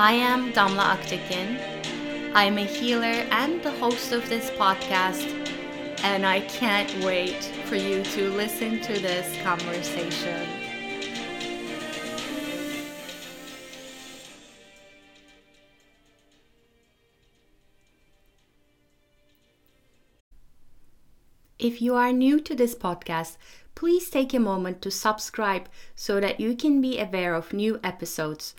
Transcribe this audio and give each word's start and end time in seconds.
I 0.00 0.12
am 0.12 0.50
Damla 0.54 0.96
Aktekin. 0.96 1.60
I 2.34 2.44
am 2.44 2.56
a 2.56 2.64
healer 2.64 3.26
and 3.30 3.62
the 3.62 3.72
host 3.72 4.12
of 4.12 4.26
this 4.30 4.48
podcast, 4.52 5.28
and 6.02 6.24
I 6.24 6.40
can't 6.40 7.04
wait 7.04 7.44
for 7.66 7.76
you 7.76 8.02
to 8.02 8.30
listen 8.30 8.80
to 8.80 8.94
this 8.94 9.36
conversation. 9.42 10.48
If 21.58 21.82
you 21.82 21.94
are 21.94 22.10
new 22.10 22.40
to 22.40 22.54
this 22.54 22.74
podcast, 22.74 23.36
please 23.74 24.08
take 24.08 24.32
a 24.32 24.40
moment 24.40 24.80
to 24.80 24.90
subscribe 24.90 25.68
so 25.94 26.20
that 26.20 26.40
you 26.40 26.56
can 26.56 26.80
be 26.80 26.98
aware 26.98 27.34
of 27.34 27.52
new 27.52 27.78
episodes. 27.84 28.54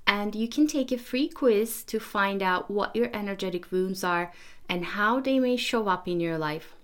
And 0.06 0.34
you 0.34 0.48
can 0.48 0.66
take 0.66 0.92
a 0.92 0.98
free 0.98 1.28
quiz 1.28 1.82
to 1.84 2.00
find 2.00 2.42
out 2.42 2.70
what 2.70 2.96
your 2.96 3.10
energetic 3.12 3.70
wounds 3.70 4.02
are 4.02 4.32
and 4.68 4.84
how 4.84 5.20
they 5.20 5.38
may 5.38 5.56
show 5.56 5.88
up 5.88 6.08
in 6.08 6.20
your 6.20 6.38
life. 6.38 6.74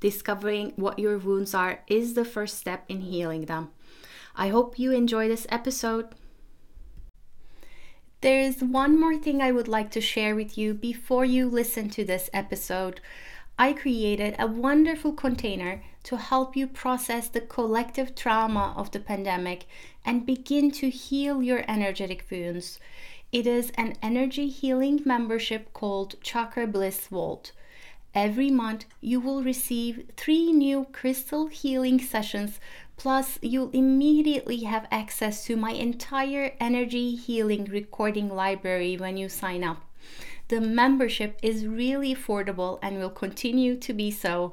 Discovering 0.00 0.72
what 0.76 0.98
your 0.98 1.18
wounds 1.18 1.54
are 1.54 1.80
is 1.86 2.14
the 2.14 2.24
first 2.24 2.58
step 2.58 2.84
in 2.88 3.00
healing 3.00 3.46
them. 3.46 3.70
I 4.36 4.48
hope 4.48 4.78
you 4.78 4.92
enjoy 4.92 5.28
this 5.28 5.46
episode. 5.48 6.08
There 8.22 8.40
is 8.40 8.62
one 8.62 8.98
more 8.98 9.18
thing 9.18 9.42
I 9.42 9.52
would 9.52 9.68
like 9.68 9.90
to 9.90 10.00
share 10.00 10.34
with 10.34 10.56
you 10.56 10.72
before 10.72 11.26
you 11.26 11.48
listen 11.48 11.90
to 11.90 12.04
this 12.04 12.30
episode. 12.32 13.02
I 13.58 13.74
created 13.74 14.36
a 14.38 14.46
wonderful 14.46 15.12
container 15.12 15.82
to 16.04 16.16
help 16.16 16.56
you 16.56 16.66
process 16.66 17.28
the 17.28 17.42
collective 17.42 18.14
trauma 18.14 18.72
of 18.74 18.90
the 18.90 19.00
pandemic 19.00 19.66
and 20.02 20.24
begin 20.24 20.70
to 20.72 20.88
heal 20.88 21.42
your 21.42 21.62
energetic 21.68 22.26
wounds. 22.30 22.80
It 23.32 23.46
is 23.46 23.70
an 23.76 23.96
energy 24.02 24.48
healing 24.48 25.02
membership 25.04 25.74
called 25.74 26.14
Chakra 26.22 26.66
Bliss 26.66 27.08
Vault. 27.08 27.52
Every 28.14 28.50
month, 28.50 28.86
you 29.02 29.20
will 29.20 29.42
receive 29.42 30.08
three 30.16 30.52
new 30.52 30.86
crystal 30.90 31.48
healing 31.48 32.00
sessions, 32.00 32.60
plus, 32.96 33.38
you'll 33.42 33.70
immediately 33.70 34.64
have 34.64 34.88
access 34.90 35.44
to 35.44 35.56
my 35.56 35.72
entire 35.72 36.52
energy 36.60 37.14
healing 37.14 37.64
recording 37.64 38.28
library 38.28 38.96
when 38.96 39.16
you 39.16 39.28
sign 39.28 39.62
up. 39.62 39.82
The 40.48 40.60
membership 40.60 41.38
is 41.42 41.66
really 41.66 42.14
affordable 42.14 42.78
and 42.80 42.98
will 42.98 43.10
continue 43.10 43.76
to 43.78 43.92
be 43.92 44.10
so. 44.10 44.52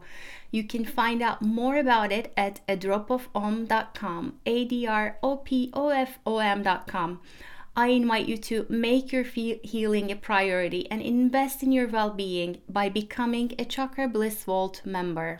You 0.49 0.63
can 0.63 0.85
find 0.85 1.21
out 1.21 1.41
more 1.41 1.77
about 1.77 2.11
it 2.11 2.33
at 2.35 2.65
adropofom.com, 2.67 4.39
A 4.45 4.65
D 4.65 4.87
R 4.87 5.17
O 5.21 5.37
P 5.37 5.71
O 5.73 5.89
F 5.89 6.19
O 6.25 6.39
M.com. 6.39 7.21
I 7.75 7.87
invite 7.87 8.27
you 8.27 8.37
to 8.37 8.67
make 8.69 9.11
your 9.11 9.23
healing 9.23 10.11
a 10.11 10.15
priority 10.15 10.89
and 10.91 11.01
invest 11.01 11.63
in 11.63 11.71
your 11.71 11.87
well 11.87 12.11
being 12.11 12.61
by 12.69 12.89
becoming 12.89 13.53
a 13.57 13.65
Chakra 13.65 14.07
Bliss 14.07 14.43
Vault 14.43 14.81
member. 14.85 15.39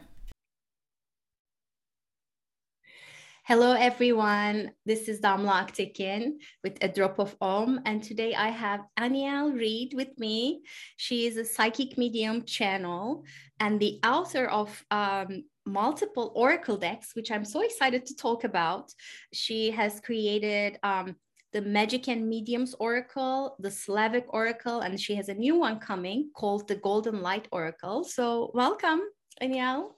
Hello, 3.46 3.74
everyone. 3.74 4.72
This 4.86 5.10
is 5.10 5.20
Damla 5.20 5.68
Aktekin 5.68 6.36
with 6.64 6.78
A 6.82 6.88
Drop 6.88 7.20
of 7.20 7.36
Om. 7.42 7.82
And 7.86 8.02
today 8.02 8.34
I 8.34 8.48
have 8.48 8.86
Aniel 8.98 9.52
Reed 9.54 9.92
with 9.94 10.18
me. 10.18 10.62
She 10.96 11.28
is 11.28 11.36
a 11.36 11.44
psychic 11.44 11.98
medium 11.98 12.46
channel 12.46 13.26
and 13.60 13.82
the 13.82 14.00
author 14.02 14.46
of 14.46 14.86
um, 14.92 15.44
multiple 15.66 16.32
oracle 16.36 16.78
decks, 16.78 17.18
which 17.18 17.32
I'm 17.32 17.44
so 17.44 17.60
excited 17.64 18.06
to 18.06 18.16
talk 18.16 18.46
about. 18.46 18.94
She 19.34 19.72
has 19.72 20.00
created 20.00 20.80
um, 20.82 21.18
the 21.52 21.64
Magic 21.64 22.08
and 22.08 22.30
Mediums 22.30 22.74
Oracle, 22.80 23.58
the 23.60 23.72
Slavic 23.72 24.24
Oracle, 24.30 24.80
and 24.80 24.98
she 24.98 25.16
has 25.16 25.28
a 25.28 25.34
new 25.34 25.60
one 25.60 25.80
coming 25.80 26.30
called 26.34 26.70
the 26.70 26.76
Golden 26.76 27.22
Light 27.22 27.50
Oracle. 27.52 28.06
So, 28.06 28.52
welcome, 28.54 29.02
Aniel. 29.42 29.98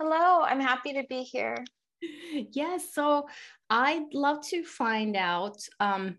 Hello, 0.00 0.42
I'm 0.42 0.60
happy 0.60 0.94
to 0.94 1.04
be 1.08 1.22
here. 1.22 1.64
Yes, 2.52 2.92
so 2.92 3.28
I'd 3.70 4.12
love 4.12 4.46
to 4.48 4.62
find 4.62 5.16
out 5.16 5.56
um, 5.80 6.18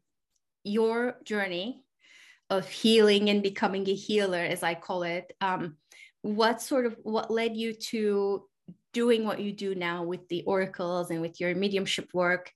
your 0.64 1.18
journey 1.24 1.84
of 2.50 2.68
healing 2.68 3.30
and 3.30 3.44
becoming 3.44 3.88
a 3.88 3.94
healer, 3.94 4.40
as 4.40 4.64
I 4.64 4.74
call 4.74 5.04
it. 5.04 5.32
Um, 5.42 5.76
what 6.24 6.62
sort 6.62 6.88
of 6.88 6.96
what 7.04 7.30
led 7.30 7.56
you 7.56 7.74
to 7.92 8.48
doing 8.94 9.26
what 9.26 9.42
you 9.42 9.52
do 9.52 9.76
now 9.76 10.04
with 10.04 10.28
the 10.30 10.44
oracles 10.44 11.12
and 11.12 11.22
with 11.22 11.40
your 11.40 11.54
mediumship 11.54 12.10
work? 12.14 12.52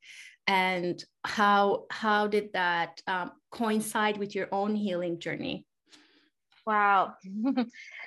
and 0.48 1.04
how 1.24 1.86
how 1.90 2.28
did 2.28 2.52
that 2.54 3.02
um, 3.08 3.32
coincide 3.52 4.18
with 4.18 4.36
your 4.36 4.48
own 4.52 4.76
healing 4.76 5.20
journey 5.20 5.66
wow 6.66 7.14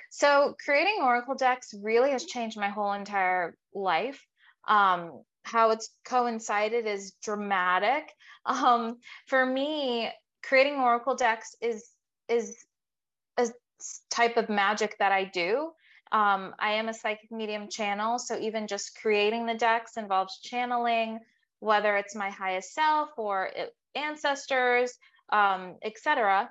so 0.09 0.55
creating 0.63 0.99
oracle 1.01 1.35
decks 1.35 1.73
really 1.81 2.11
has 2.11 2.25
changed 2.25 2.57
my 2.57 2.69
whole 2.69 2.93
entire 2.93 3.57
life 3.73 4.21
um, 4.67 5.21
how 5.43 5.71
it's 5.71 5.89
coincided 6.05 6.85
is 6.85 7.13
dramatic 7.23 8.11
um, 8.45 8.97
for 9.27 9.45
me 9.45 10.09
creating 10.43 10.75
oracle 10.75 11.15
decks 11.15 11.55
is 11.61 11.89
is 12.29 12.55
a 13.37 13.47
type 14.09 14.37
of 14.37 14.49
magic 14.49 14.95
that 14.99 15.11
i 15.11 15.23
do 15.23 15.71
um, 16.11 16.53
i 16.59 16.73
am 16.73 16.87
a 16.87 16.93
psychic 16.93 17.31
medium 17.31 17.67
channel 17.69 18.19
so 18.19 18.37
even 18.39 18.67
just 18.67 18.97
creating 19.01 19.45
the 19.45 19.55
decks 19.55 19.97
involves 19.97 20.39
channeling 20.41 21.19
whether 21.59 21.97
it's 21.97 22.15
my 22.15 22.29
highest 22.29 22.73
self 22.73 23.09
or 23.17 23.49
ancestors, 23.95 24.93
um, 25.31 25.75
etc. 25.83 26.49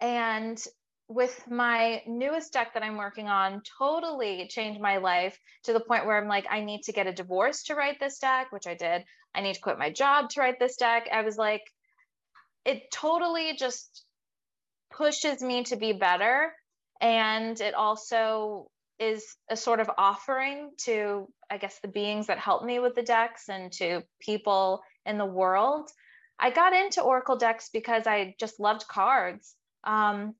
And 0.00 0.62
with 1.08 1.48
my 1.48 2.02
newest 2.06 2.52
deck 2.52 2.74
that 2.74 2.82
I'm 2.82 2.96
working 2.96 3.28
on, 3.28 3.62
totally 3.78 4.48
changed 4.48 4.80
my 4.80 4.96
life 4.96 5.38
to 5.64 5.72
the 5.72 5.80
point 5.80 6.06
where 6.06 6.18
I'm 6.18 6.28
like, 6.28 6.46
I 6.50 6.60
need 6.60 6.82
to 6.84 6.92
get 6.92 7.06
a 7.06 7.12
divorce 7.12 7.64
to 7.64 7.74
write 7.74 8.00
this 8.00 8.18
deck, 8.18 8.50
which 8.50 8.66
I 8.66 8.74
did. 8.74 9.04
I 9.34 9.40
need 9.40 9.54
to 9.54 9.60
quit 9.60 9.78
my 9.78 9.90
job 9.90 10.30
to 10.30 10.40
write 10.40 10.58
this 10.58 10.76
deck. 10.76 11.08
I 11.12 11.22
was 11.22 11.36
like, 11.36 11.62
it 12.64 12.90
totally 12.90 13.54
just 13.56 14.04
pushes 14.92 15.42
me 15.42 15.64
to 15.64 15.76
be 15.76 15.92
better. 15.92 16.52
And 17.00 17.60
it 17.60 17.74
also 17.74 18.70
is 18.98 19.36
a 19.50 19.56
sort 19.56 19.80
of 19.80 19.90
offering 19.98 20.70
to 20.78 21.28
i 21.50 21.58
guess 21.58 21.78
the 21.80 21.88
beings 21.88 22.28
that 22.28 22.38
help 22.38 22.64
me 22.64 22.78
with 22.78 22.94
the 22.94 23.02
decks 23.02 23.48
and 23.48 23.70
to 23.70 24.02
people 24.20 24.80
in 25.04 25.18
the 25.18 25.26
world 25.26 25.90
i 26.38 26.50
got 26.50 26.72
into 26.72 27.02
oracle 27.02 27.36
decks 27.36 27.68
because 27.72 28.06
i 28.06 28.34
just 28.40 28.58
loved 28.58 28.88
cards 28.88 29.54
um, 29.84 30.34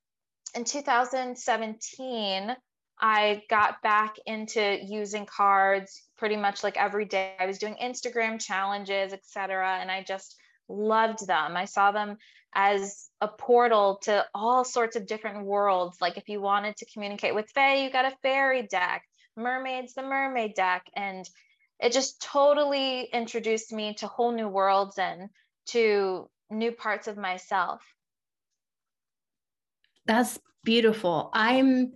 in 0.57 0.65
2017 0.65 2.57
i 2.99 3.43
got 3.49 3.83
back 3.83 4.17
into 4.27 4.79
using 4.83 5.27
cards 5.27 6.03
pretty 6.19 6.37
much 6.37 6.65
like 6.65 6.77
every 6.77 7.05
day 7.05 7.35
i 7.39 7.47
was 7.47 7.59
doing 7.59 7.77
instagram 7.81 8.41
challenges 8.41 9.13
etc 9.13 9.79
and 9.81 9.91
i 9.91 10.03
just 10.03 10.35
loved 10.69 11.25
them 11.27 11.57
i 11.57 11.65
saw 11.67 11.93
them 11.93 12.17
as 12.57 13.11
a 13.21 13.29
portal 13.29 13.99
to 14.03 14.25
all 14.35 14.65
sorts 14.65 14.97
of 14.97 15.07
different 15.07 15.45
worlds. 15.45 15.99
Like 16.01 16.17
if 16.17 16.29
you 16.29 16.41
wanted 16.41 16.77
to 16.79 16.87
communicate 16.93 17.35
with 17.35 17.51
Fae, 17.51 17.85
you 17.85 17.91
got 17.91 18.11
a 18.11 18.17
fairy 18.23 18.67
deck, 18.67 19.05
mermaids, 19.37 19.93
the 19.93 20.03
mermaid 20.03 20.55
deck. 20.55 20.87
And 20.97 21.29
it 21.79 21.93
just 21.93 22.21
totally 22.23 23.03
introduced 23.13 23.73
me 23.73 23.95
to 23.99 24.07
whole 24.07 24.33
new 24.33 24.49
worlds 24.49 24.99
and 24.99 25.29
to 25.67 26.31
new 26.51 26.73
parts 26.73 27.09
of 27.09 27.19
myself. 27.19 27.83
That's 30.07 30.39
beautiful. 30.65 31.31
I'm 31.33 31.93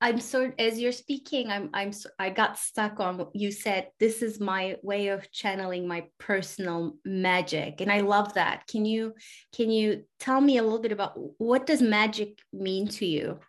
I'm 0.00 0.20
sort 0.20 0.60
as 0.60 0.78
you're 0.78 0.92
speaking, 0.92 1.50
I'm 1.50 1.70
I'm 1.74 1.90
I 2.18 2.30
got 2.30 2.58
stuck 2.58 3.00
on 3.00 3.18
what 3.18 3.34
you 3.34 3.50
said. 3.50 3.88
This 3.98 4.22
is 4.22 4.38
my 4.38 4.76
way 4.82 5.08
of 5.08 5.30
channeling 5.32 5.88
my 5.88 6.04
personal 6.18 6.96
magic, 7.04 7.80
and 7.80 7.90
I 7.90 8.00
love 8.00 8.34
that. 8.34 8.66
Can 8.68 8.84
you 8.84 9.14
can 9.54 9.70
you 9.70 10.04
tell 10.20 10.40
me 10.40 10.58
a 10.58 10.62
little 10.62 10.80
bit 10.80 10.92
about 10.92 11.14
what 11.38 11.66
does 11.66 11.82
magic 11.82 12.38
mean 12.52 12.86
to 12.88 13.06
you? 13.06 13.40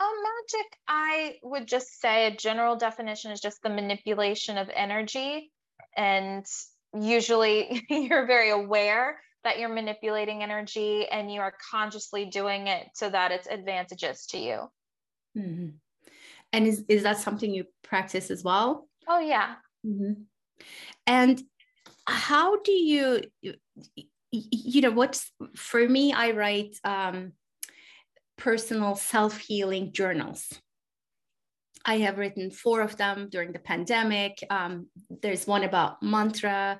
Oh, 0.00 0.42
magic, 0.50 0.66
I 0.88 1.36
would 1.42 1.68
just 1.68 2.00
say 2.00 2.26
a 2.26 2.36
general 2.36 2.76
definition 2.76 3.30
is 3.30 3.40
just 3.40 3.62
the 3.62 3.70
manipulation 3.70 4.58
of 4.58 4.70
energy. 4.74 5.52
And 5.96 6.44
usually 6.98 7.84
you're 7.90 8.26
very 8.26 8.50
aware 8.50 9.18
that 9.44 9.58
you're 9.58 9.68
manipulating 9.68 10.42
energy 10.42 11.06
and 11.06 11.32
you 11.32 11.40
are 11.40 11.54
consciously 11.70 12.24
doing 12.24 12.66
it 12.66 12.88
so 12.94 13.08
that 13.10 13.30
it's 13.30 13.46
advantageous 13.46 14.26
to 14.26 14.38
you. 14.38 14.70
Mm-hmm. 15.36 15.68
And 16.52 16.66
is, 16.66 16.84
is 16.88 17.02
that 17.02 17.18
something 17.18 17.52
you 17.52 17.64
practice 17.82 18.30
as 18.30 18.42
well? 18.44 18.88
Oh, 19.08 19.20
yeah. 19.20 19.54
Mm-hmm. 19.86 20.22
And 21.06 21.42
how 22.06 22.60
do 22.60 22.72
you, 22.72 23.22
you 24.30 24.80
know, 24.80 24.90
what's 24.90 25.30
for 25.56 25.86
me, 25.88 26.12
I 26.12 26.30
write 26.32 26.76
um, 26.84 27.32
personal 28.36 28.96
self 28.96 29.38
healing 29.38 29.92
journals. 29.92 30.48
I 31.84 31.98
have 31.98 32.18
written 32.18 32.50
four 32.50 32.80
of 32.80 32.96
them 32.96 33.28
during 33.30 33.52
the 33.52 33.58
pandemic. 33.58 34.42
Um, 34.48 34.86
there's 35.10 35.46
one 35.46 35.64
about 35.64 36.02
mantra 36.02 36.78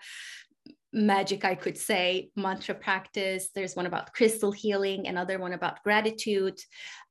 magic, 0.94 1.44
I 1.44 1.54
could 1.56 1.76
say, 1.76 2.30
mantra 2.36 2.74
practice. 2.74 3.48
There's 3.54 3.74
one 3.74 3.86
about 3.86 4.12
crystal 4.12 4.52
healing, 4.52 5.08
another 5.08 5.38
one 5.38 5.52
about 5.52 5.82
gratitude. 5.82 6.58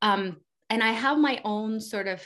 Um, 0.02 0.38
and 0.70 0.82
I 0.82 0.94
have 0.94 1.18
my 1.20 1.42
own 1.44 1.80
sort 1.80 2.08
of 2.08 2.24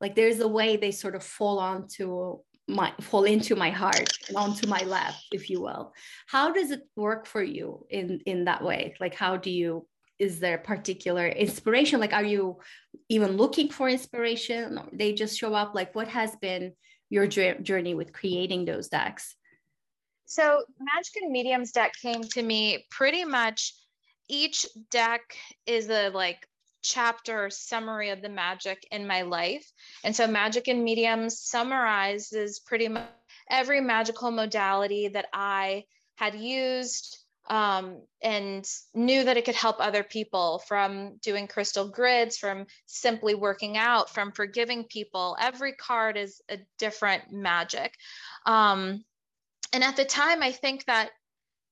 like 0.00 0.14
there's 0.16 0.40
a 0.40 0.48
way 0.48 0.76
they 0.76 0.90
sort 0.90 1.14
of 1.14 1.22
fall 1.22 1.58
onto 1.58 2.38
my 2.66 2.92
fall 3.00 3.24
into 3.24 3.54
my 3.54 3.70
heart 3.70 4.10
and 4.28 4.36
onto 4.36 4.66
my 4.66 4.80
lap, 4.80 5.14
if 5.32 5.48
you 5.48 5.62
will. 5.62 5.92
How 6.26 6.52
does 6.52 6.70
it 6.70 6.82
work 6.96 7.26
for 7.26 7.42
you 7.42 7.86
in 7.88 8.20
in 8.26 8.44
that 8.44 8.62
way? 8.62 8.94
Like 9.00 9.14
how 9.14 9.36
do 9.36 9.50
you 9.50 9.86
is 10.18 10.40
there 10.40 10.58
particular 10.58 11.26
inspiration 11.26 12.00
like 12.00 12.12
are 12.12 12.24
you 12.24 12.56
even 13.08 13.36
looking 13.36 13.68
for 13.68 13.88
inspiration 13.88 14.78
or 14.78 14.86
they 14.92 15.12
just 15.12 15.36
show 15.36 15.54
up 15.54 15.74
like 15.74 15.94
what 15.94 16.08
has 16.08 16.36
been 16.36 16.72
your 17.10 17.26
journey 17.26 17.94
with 17.94 18.12
creating 18.12 18.64
those 18.64 18.88
decks 18.88 19.34
so 20.26 20.64
magic 20.78 21.16
and 21.22 21.32
mediums 21.32 21.72
deck 21.72 21.92
came 22.00 22.22
to 22.22 22.42
me 22.42 22.84
pretty 22.90 23.24
much 23.24 23.74
each 24.28 24.66
deck 24.90 25.36
is 25.66 25.88
a 25.90 26.08
like 26.10 26.46
chapter 26.82 27.48
summary 27.50 28.10
of 28.10 28.20
the 28.20 28.28
magic 28.28 28.86
in 28.90 29.06
my 29.06 29.22
life 29.22 29.70
and 30.04 30.14
so 30.14 30.26
magic 30.26 30.68
and 30.68 30.84
mediums 30.84 31.40
summarizes 31.40 32.60
pretty 32.60 32.88
much 32.88 33.04
every 33.50 33.80
magical 33.80 34.30
modality 34.30 35.08
that 35.08 35.26
i 35.32 35.84
had 36.16 36.34
used 36.34 37.24
um, 37.48 38.00
and 38.22 38.66
knew 38.94 39.24
that 39.24 39.36
it 39.36 39.44
could 39.44 39.54
help 39.54 39.76
other 39.78 40.02
people 40.02 40.62
from 40.66 41.18
doing 41.18 41.46
crystal 41.46 41.88
grids, 41.88 42.38
from 42.38 42.66
simply 42.86 43.34
working 43.34 43.76
out, 43.76 44.08
from 44.08 44.32
forgiving 44.32 44.84
people. 44.84 45.36
Every 45.38 45.72
card 45.72 46.16
is 46.16 46.40
a 46.48 46.58
different 46.78 47.32
magic. 47.32 47.94
Um, 48.46 49.04
and 49.74 49.82
at 49.82 49.96
the 49.96 50.04
time, 50.04 50.40
I 50.40 50.52
think 50.52 50.84
that, 50.84 51.10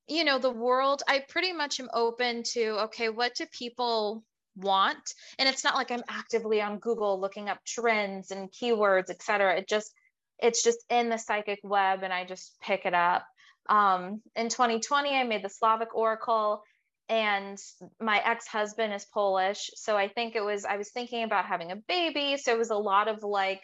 you 0.08 0.24
know, 0.24 0.40
the 0.40 0.50
world, 0.50 1.04
I 1.06 1.24
pretty 1.28 1.52
much 1.52 1.78
am 1.78 1.88
open 1.94 2.42
to, 2.54 2.82
okay, 2.86 3.08
what 3.08 3.36
do 3.36 3.46
people 3.46 4.24
want? 4.56 5.14
And 5.38 5.48
it's 5.48 5.62
not 5.62 5.76
like 5.76 5.92
I'm 5.92 6.02
actively 6.08 6.60
on 6.60 6.80
Google 6.80 7.20
looking 7.20 7.48
up 7.48 7.60
trends 7.64 8.32
and 8.32 8.50
keywords, 8.50 9.08
et 9.08 9.22
cetera. 9.22 9.56
It 9.56 9.68
just, 9.68 9.92
it's 10.40 10.64
just 10.64 10.78
in 10.90 11.10
the 11.10 11.16
psychic 11.16 11.60
web 11.62 12.02
and 12.02 12.12
I 12.12 12.24
just 12.24 12.58
pick 12.60 12.86
it 12.86 12.92
up. 12.92 13.24
Um, 13.68 14.20
in 14.34 14.48
2020, 14.48 15.14
I 15.14 15.22
made 15.22 15.44
the 15.44 15.48
Slavic 15.48 15.94
Oracle, 15.94 16.64
and 17.08 17.56
my 18.00 18.20
ex 18.24 18.48
husband 18.48 18.92
is 18.92 19.04
Polish. 19.04 19.70
So 19.76 19.96
I 19.96 20.08
think 20.08 20.34
it 20.34 20.44
was, 20.44 20.64
I 20.64 20.76
was 20.76 20.90
thinking 20.90 21.22
about 21.22 21.44
having 21.44 21.70
a 21.70 21.76
baby. 21.76 22.36
So 22.36 22.52
it 22.52 22.58
was 22.58 22.70
a 22.70 22.76
lot 22.76 23.06
of 23.06 23.22
like, 23.22 23.62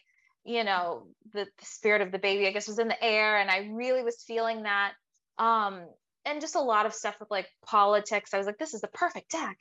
you 0.49 0.65
know, 0.65 1.07
the, 1.33 1.45
the 1.45 1.65
spirit 1.65 2.03
of 2.03 2.11
the 2.11 2.19
baby, 2.19 2.47
I 2.47 2.53
guess, 2.53 2.69
was 2.69 2.79
in 2.79 2.89
the 2.89 3.03
air. 3.03 3.39
And 3.39 3.51
I 3.51 3.69
really 3.73 4.03
was 4.03 4.23
feeling 4.27 4.63
that. 4.63 4.93
Um, 5.39 5.87
and 6.25 6.41
just 6.41 6.57
a 6.57 6.61
lot 6.61 6.87
of 6.87 6.95
stuff 6.95 7.17
with 7.21 7.31
like 7.31 7.47
politics. 7.65 8.35
I 8.35 8.39
was 8.39 8.47
like, 8.47 8.59
this 8.59 8.75
is 8.75 8.81
the 8.81 8.89
perfect 8.89 9.31
deck. 9.31 9.59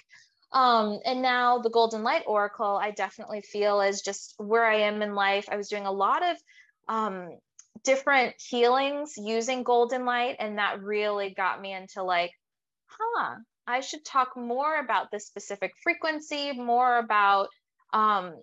Um, 0.52 1.00
and 1.06 1.22
now 1.22 1.60
the 1.60 1.70
Golden 1.70 2.04
Light 2.04 2.24
Oracle, 2.26 2.80
I 2.82 2.92
definitely 2.92 3.42
feel 3.42 3.82
is 3.82 4.02
just 4.02 4.34
where 4.38 4.66
I 4.66 4.82
am 4.82 5.02
in 5.02 5.14
life. 5.14 5.48
I 5.52 5.58
was 5.58 5.68
doing 5.68 5.86
a 5.86 5.92
lot 5.92 6.24
of 6.24 6.38
um, 6.88 7.30
different 7.84 8.36
healings 8.38 9.14
using 9.18 9.64
golden 9.64 10.06
light 10.06 10.36
and 10.40 10.58
that 10.58 10.82
really 10.82 11.34
got 11.34 11.62
me 11.62 11.74
into 11.74 12.04
like 12.04 12.32
huh 12.88 13.36
i 13.66 13.80
should 13.80 14.04
talk 14.06 14.36
more 14.36 14.80
about 14.80 15.12
this 15.12 15.28
specific 15.28 15.72
frequency 15.84 16.54
more 16.54 16.98
about 16.98 17.50
um, 17.94 18.34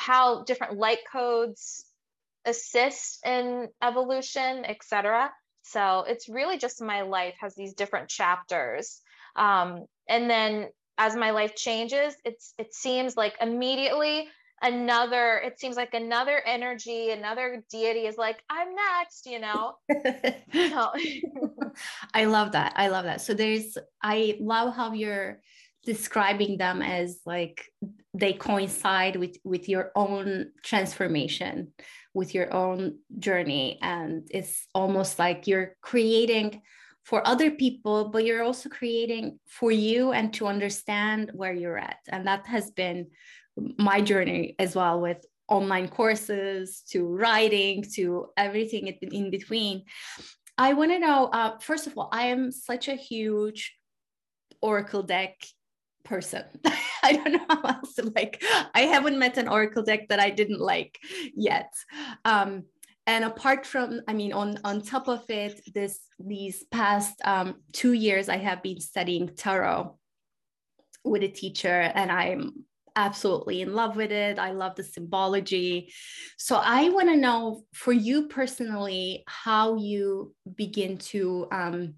how 0.00 0.42
different 0.44 0.78
light 0.78 1.00
codes 1.10 1.84
assist 2.46 3.24
in 3.26 3.68
evolution 3.82 4.64
etc 4.64 5.30
so 5.62 6.04
it's 6.06 6.28
really 6.28 6.58
just 6.58 6.82
my 6.82 7.02
life 7.02 7.34
has 7.40 7.54
these 7.54 7.74
different 7.74 8.08
chapters. 8.08 9.00
Um, 9.36 9.84
and 10.08 10.28
then 10.28 10.68
as 10.98 11.16
my 11.16 11.30
life 11.30 11.54
changes 11.54 12.14
it's 12.24 12.52
it 12.58 12.74
seems 12.74 13.16
like 13.16 13.34
immediately 13.40 14.28
another 14.60 15.40
it 15.42 15.58
seems 15.58 15.74
like 15.76 15.94
another 15.94 16.42
energy 16.44 17.10
another 17.10 17.64
deity 17.70 18.00
is 18.00 18.18
like 18.18 18.42
i'm 18.50 18.68
next 18.74 19.24
you 19.24 19.38
know? 19.38 19.76
I 22.12 22.24
love 22.26 22.52
that. 22.52 22.74
I 22.76 22.88
love 22.88 23.04
that. 23.04 23.22
So 23.22 23.32
there's 23.32 23.78
i 24.02 24.36
love 24.40 24.74
how 24.74 24.92
you're 24.92 25.40
describing 25.84 26.58
them 26.58 26.82
as 26.82 27.20
like 27.24 27.64
they 28.12 28.32
coincide 28.32 29.16
with 29.16 29.36
with 29.44 29.68
your 29.68 29.92
own 29.94 30.50
transformation 30.62 31.72
with 32.12 32.34
your 32.34 32.52
own 32.52 32.98
journey 33.18 33.78
and 33.80 34.28
it's 34.30 34.66
almost 34.74 35.18
like 35.18 35.46
you're 35.46 35.76
creating 35.80 36.60
for 37.04 37.26
other 37.26 37.50
people 37.50 38.10
but 38.10 38.24
you're 38.24 38.42
also 38.42 38.68
creating 38.68 39.38
for 39.46 39.70
you 39.70 40.12
and 40.12 40.34
to 40.34 40.46
understand 40.46 41.30
where 41.34 41.54
you're 41.54 41.78
at 41.78 41.98
and 42.08 42.26
that 42.26 42.46
has 42.46 42.70
been 42.72 43.06
my 43.78 44.00
journey 44.00 44.54
as 44.58 44.74
well 44.74 45.00
with 45.00 45.24
online 45.50 45.88
courses 45.88 46.82
to 46.90 47.04
writing 47.04 47.84
to 47.94 48.28
everything 48.36 48.86
in 48.86 49.30
between. 49.30 49.84
I 50.56 50.72
want 50.74 50.92
to 50.92 50.98
know, 50.98 51.26
uh, 51.26 51.58
first 51.58 51.86
of 51.86 51.98
all, 51.98 52.08
I 52.12 52.26
am 52.26 52.52
such 52.52 52.88
a 52.88 52.94
huge 52.94 53.76
Oracle 54.62 55.02
deck 55.02 55.34
person. 56.04 56.44
I 57.02 57.12
don't 57.12 57.32
know 57.32 57.46
how 57.48 57.62
else 57.62 57.94
to 57.94 58.12
like. 58.14 58.42
I 58.74 58.82
haven't 58.82 59.18
met 59.18 59.38
an 59.38 59.48
Oracle 59.48 59.82
deck 59.82 60.08
that 60.08 60.20
I 60.20 60.30
didn't 60.30 60.60
like 60.60 60.98
yet. 61.34 61.72
Um, 62.24 62.64
and 63.06 63.24
apart 63.24 63.66
from, 63.66 64.00
I 64.06 64.12
mean, 64.12 64.32
on 64.32 64.58
on 64.64 64.82
top 64.82 65.08
of 65.08 65.28
it, 65.28 65.60
this 65.74 65.98
these 66.18 66.64
past 66.70 67.14
um, 67.24 67.56
two 67.72 67.92
years, 67.92 68.28
I 68.28 68.36
have 68.36 68.62
been 68.62 68.80
studying 68.80 69.28
tarot 69.34 69.98
with 71.04 71.22
a 71.22 71.28
teacher, 71.28 71.90
and 71.94 72.12
I'm 72.12 72.64
absolutely 72.96 73.62
in 73.62 73.74
love 73.74 73.96
with 73.96 74.12
it. 74.12 74.38
I 74.38 74.52
love 74.52 74.76
the 74.76 74.84
symbology. 74.84 75.92
So 76.36 76.56
I 76.62 76.90
want 76.90 77.08
to 77.08 77.16
know 77.16 77.64
for 77.72 77.92
you 77.92 78.28
personally 78.28 79.24
how 79.26 79.76
you 79.76 80.34
begin 80.54 80.98
to 80.98 81.48
um, 81.50 81.94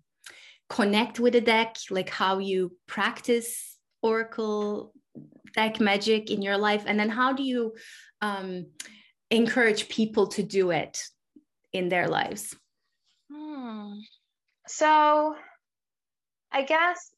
connect 0.69 1.21
with 1.21 1.35
the 1.35 1.41
deck, 1.41 1.77
like 1.91 2.09
how 2.09 2.39
you 2.39 2.77
practice 2.87 3.72
Oracle 4.03 4.93
deck 5.55 5.81
magic 5.81 6.31
in 6.31 6.43
your 6.43 6.59
life, 6.59 6.85
and 6.87 6.99
then 6.99 7.09
how 7.09 7.33
do 7.33 7.43
you 7.43 7.75
um, 8.21 8.67
encourage 9.31 9.89
people 9.89 10.29
to 10.29 10.43
do 10.43 10.71
it 10.71 11.03
in 11.73 11.89
their 11.89 12.09
lives? 12.09 12.57
Hmm. 13.31 13.95
So 14.67 15.35
I 16.53 16.63
guess 16.63 17.11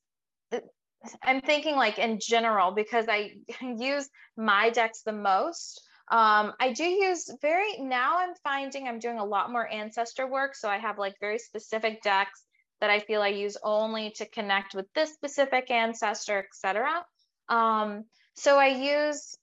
I'm 1.22 1.40
thinking 1.40 1.76
like 1.76 1.98
in 1.98 2.18
general 2.20 2.72
because 2.72 3.06
I 3.08 3.32
use 3.60 4.08
my 4.36 4.70
decks 4.70 5.02
the 5.02 5.12
most. 5.12 5.80
Um, 6.10 6.52
I 6.60 6.72
do 6.74 6.84
use 6.84 7.30
very 7.40 7.78
now 7.78 8.18
I'm 8.18 8.34
finding 8.42 8.86
I'm 8.86 8.98
doing 8.98 9.18
a 9.18 9.24
lot 9.24 9.50
more 9.50 9.66
ancestor 9.70 10.26
work. 10.26 10.54
So 10.54 10.68
I 10.68 10.78
have 10.78 10.98
like 10.98 11.14
very 11.20 11.38
specific 11.38 12.02
decks 12.02 12.43
that 12.84 12.90
I 12.90 13.00
feel 13.00 13.22
I 13.22 13.28
use 13.28 13.56
only 13.62 14.10
to 14.16 14.26
connect 14.26 14.74
with 14.74 14.84
this 14.92 15.14
specific 15.14 15.70
ancestor, 15.70 16.38
etc. 16.38 17.02
Um, 17.48 18.04
so 18.34 18.58
I 18.58 18.66
use 18.66 19.38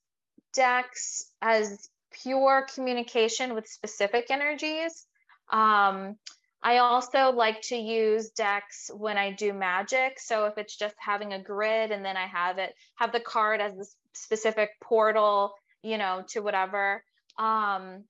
decks 0.54 1.26
as 1.42 1.90
pure 2.22 2.68
communication 2.76 3.56
with 3.56 3.68
specific 3.68 4.28
energies. 4.30 5.08
Um, 5.52 6.18
I 6.62 6.78
also 6.78 7.32
like 7.32 7.62
to 7.64 7.76
use 7.76 8.30
decks 8.30 8.92
when 8.94 9.18
I 9.18 9.32
do 9.32 9.54
magic. 9.54 10.20
So 10.20 10.46
if 10.46 10.60
it's 10.60 10.78
just 10.78 10.96
having 11.00 11.34
a 11.34 11.42
grid 11.42 11.90
and 11.90 12.06
then 12.06 12.18
I 12.18 12.28
have 12.28 12.60
it, 12.60 12.76
have 12.98 13.12
the 13.12 13.22
card 13.22 13.60
as 13.60 13.74
the 13.74 13.88
specific 14.14 14.70
portal, 14.84 15.56
you 15.82 15.98
know, 15.98 16.24
to 16.30 16.42
whatever. 16.42 17.04
Um, 17.40 18.04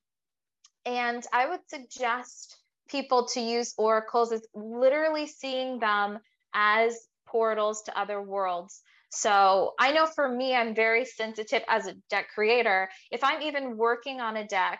and 0.86 1.26
I 1.32 1.48
would 1.48 1.62
suggest 1.68 2.58
people 2.90 3.28
to 3.34 3.40
use 3.40 3.74
oracles 3.78 4.32
is 4.32 4.46
literally 4.54 5.28
seeing 5.28 5.80
them 5.80 6.20
as 6.54 6.98
portals 7.28 7.84
to 7.84 7.98
other 7.98 8.22
worlds. 8.22 8.82
So 9.10 9.74
I 9.80 9.92
know 9.92 10.06
for 10.06 10.28
me, 10.28 10.56
I'm 10.56 10.74
very 10.74 11.06
sensitive 11.06 11.64
as 11.68 11.88
a 11.88 11.96
deck 12.10 12.28
creator. 12.34 12.90
If 13.12 13.24
I'm 13.24 13.42
even 13.42 13.78
working 13.78 14.22
on 14.22 14.38
a 14.38 14.48
deck, 14.48 14.80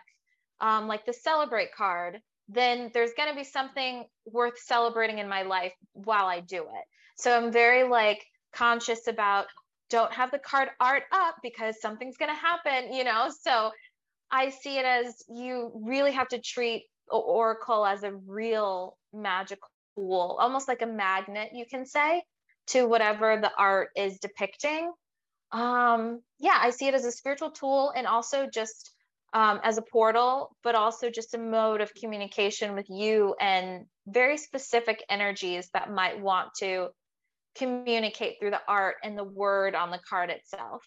um, 0.60 0.88
like 0.88 1.04
the 1.04 1.12
celebrate 1.12 1.74
card, 1.74 2.18
then 2.48 2.90
there's 2.94 3.12
going 3.16 3.28
to 3.28 3.34
be 3.34 3.44
something 3.44 4.04
worth 4.26 4.58
celebrating 4.58 5.18
in 5.18 5.28
my 5.28 5.42
life 5.42 5.72
while 5.92 6.26
I 6.26 6.40
do 6.40 6.62
it. 6.62 6.84
So 7.16 7.36
I'm 7.36 7.52
very 7.52 7.84
like 7.84 8.22
conscious 8.54 9.06
about 9.06 9.46
don't 9.90 10.12
have 10.12 10.30
the 10.30 10.38
card 10.38 10.70
art 10.80 11.02
up 11.12 11.36
because 11.42 11.80
something's 11.80 12.16
going 12.16 12.30
to 12.30 12.40
happen, 12.40 12.94
you 12.94 13.04
know? 13.04 13.30
So 13.42 13.70
I 14.30 14.48
see 14.48 14.78
it 14.78 14.86
as 14.86 15.22
you 15.28 15.70
really 15.74 16.12
have 16.12 16.28
to 16.28 16.40
treat 16.40 16.84
Oracle 17.10 17.84
as 17.84 18.02
a 18.02 18.12
real 18.12 18.96
magical 19.12 19.68
tool, 19.96 20.36
almost 20.40 20.68
like 20.68 20.82
a 20.82 20.86
magnet, 20.86 21.50
you 21.52 21.64
can 21.68 21.84
say, 21.84 22.22
to 22.68 22.86
whatever 22.86 23.38
the 23.40 23.50
art 23.56 23.88
is 23.96 24.18
depicting. 24.18 24.92
Um, 25.50 26.20
yeah, 26.38 26.58
I 26.60 26.70
see 26.70 26.86
it 26.88 26.94
as 26.94 27.04
a 27.04 27.12
spiritual 27.12 27.50
tool 27.50 27.92
and 27.94 28.06
also 28.06 28.48
just 28.52 28.92
um, 29.34 29.60
as 29.62 29.78
a 29.78 29.82
portal, 29.82 30.56
but 30.62 30.74
also 30.74 31.10
just 31.10 31.34
a 31.34 31.38
mode 31.38 31.80
of 31.80 31.92
communication 31.94 32.74
with 32.74 32.88
you 32.88 33.34
and 33.40 33.86
very 34.06 34.36
specific 34.36 35.02
energies 35.08 35.68
that 35.74 35.90
might 35.90 36.20
want 36.20 36.50
to 36.60 36.88
communicate 37.54 38.36
through 38.40 38.50
the 38.50 38.60
art 38.66 38.96
and 39.04 39.16
the 39.16 39.24
word 39.24 39.74
on 39.74 39.90
the 39.90 40.00
card 40.08 40.30
itself. 40.30 40.82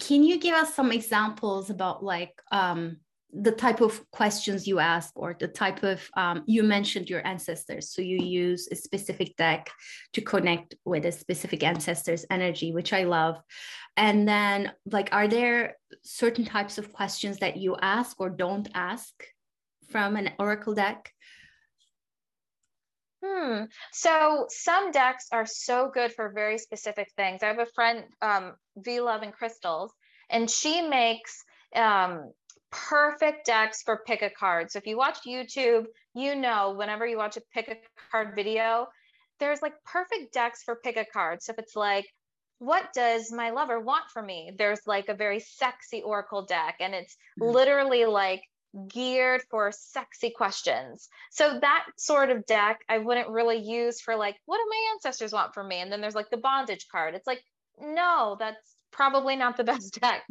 Can 0.00 0.22
you 0.22 0.38
give 0.38 0.54
us 0.54 0.74
some 0.74 0.92
examples 0.92 1.70
about 1.70 2.04
like 2.04 2.32
um, 2.52 2.98
the 3.32 3.52
type 3.52 3.80
of 3.80 4.10
questions 4.10 4.66
you 4.66 4.78
ask 4.78 5.12
or 5.14 5.36
the 5.38 5.48
type 5.48 5.82
of 5.82 6.08
um, 6.16 6.42
you 6.46 6.62
mentioned 6.62 7.10
your 7.10 7.26
ancestors 7.26 7.92
so 7.92 8.00
you 8.00 8.16
use 8.18 8.68
a 8.70 8.74
specific 8.74 9.36
deck 9.36 9.70
to 10.14 10.20
connect 10.22 10.74
with 10.84 11.04
a 11.04 11.12
specific 11.12 11.62
ancestor's 11.62 12.24
energy 12.30 12.72
which 12.72 12.92
i 12.92 13.04
love 13.04 13.38
and 13.96 14.26
then 14.26 14.72
like 14.86 15.10
are 15.12 15.28
there 15.28 15.76
certain 16.02 16.44
types 16.44 16.78
of 16.78 16.92
questions 16.92 17.38
that 17.38 17.58
you 17.58 17.76
ask 17.82 18.18
or 18.18 18.30
don't 18.30 18.68
ask 18.74 19.12
from 19.90 20.16
an 20.16 20.30
oracle 20.38 20.74
deck 20.74 21.12
Hmm. 23.24 23.64
So 23.92 24.46
some 24.48 24.92
decks 24.92 25.26
are 25.32 25.44
so 25.44 25.90
good 25.92 26.12
for 26.12 26.30
very 26.30 26.56
specific 26.56 27.10
things. 27.16 27.42
I 27.42 27.46
have 27.46 27.58
a 27.58 27.66
friend, 27.66 28.04
um, 28.22 28.54
V 28.76 29.00
Love 29.00 29.22
and 29.22 29.32
Crystals, 29.32 29.92
and 30.30 30.48
she 30.48 30.82
makes 30.82 31.42
um, 31.74 32.32
perfect 32.70 33.46
decks 33.46 33.82
for 33.82 34.02
pick 34.06 34.22
a 34.22 34.30
card. 34.30 34.70
So 34.70 34.78
if 34.78 34.86
you 34.86 34.96
watch 34.96 35.18
YouTube, 35.26 35.86
you 36.14 36.34
know 36.34 36.74
whenever 36.76 37.06
you 37.06 37.16
watch 37.16 37.36
a 37.36 37.42
pick 37.54 37.68
a 37.68 37.76
card 38.10 38.34
video, 38.34 38.86
there's 39.40 39.62
like 39.62 39.74
perfect 39.84 40.32
decks 40.32 40.62
for 40.62 40.76
pick 40.76 40.96
a 40.96 41.04
card. 41.04 41.42
So 41.42 41.52
if 41.52 41.58
it's 41.58 41.76
like, 41.76 42.06
what 42.58 42.92
does 42.92 43.32
my 43.32 43.50
lover 43.50 43.78
want 43.78 44.04
from 44.12 44.26
me? 44.26 44.52
There's 44.56 44.80
like 44.86 45.08
a 45.08 45.14
very 45.14 45.40
sexy 45.40 46.02
oracle 46.02 46.44
deck, 46.44 46.76
and 46.80 46.94
it's 46.94 47.16
mm-hmm. 47.40 47.52
literally 47.52 48.04
like 48.04 48.42
geared 48.88 49.42
for 49.50 49.72
sexy 49.72 50.30
questions. 50.30 51.08
So 51.30 51.58
that 51.60 51.86
sort 51.96 52.30
of 52.30 52.44
deck 52.46 52.80
I 52.88 52.98
wouldn't 52.98 53.30
really 53.30 53.58
use 53.58 54.00
for 54.00 54.16
like, 54.16 54.36
what 54.46 54.58
do 54.58 54.64
my 54.68 54.92
ancestors 54.92 55.32
want 55.32 55.54
from 55.54 55.68
me? 55.68 55.80
And 55.80 55.90
then 55.90 56.00
there's 56.00 56.14
like 56.14 56.30
the 56.30 56.36
bondage 56.36 56.86
card. 56.90 57.14
It's 57.14 57.26
like, 57.26 57.42
no, 57.80 58.36
that's 58.38 58.74
probably 58.92 59.36
not 59.36 59.56
the 59.56 59.64
best 59.72 60.00
deck. 60.00 60.22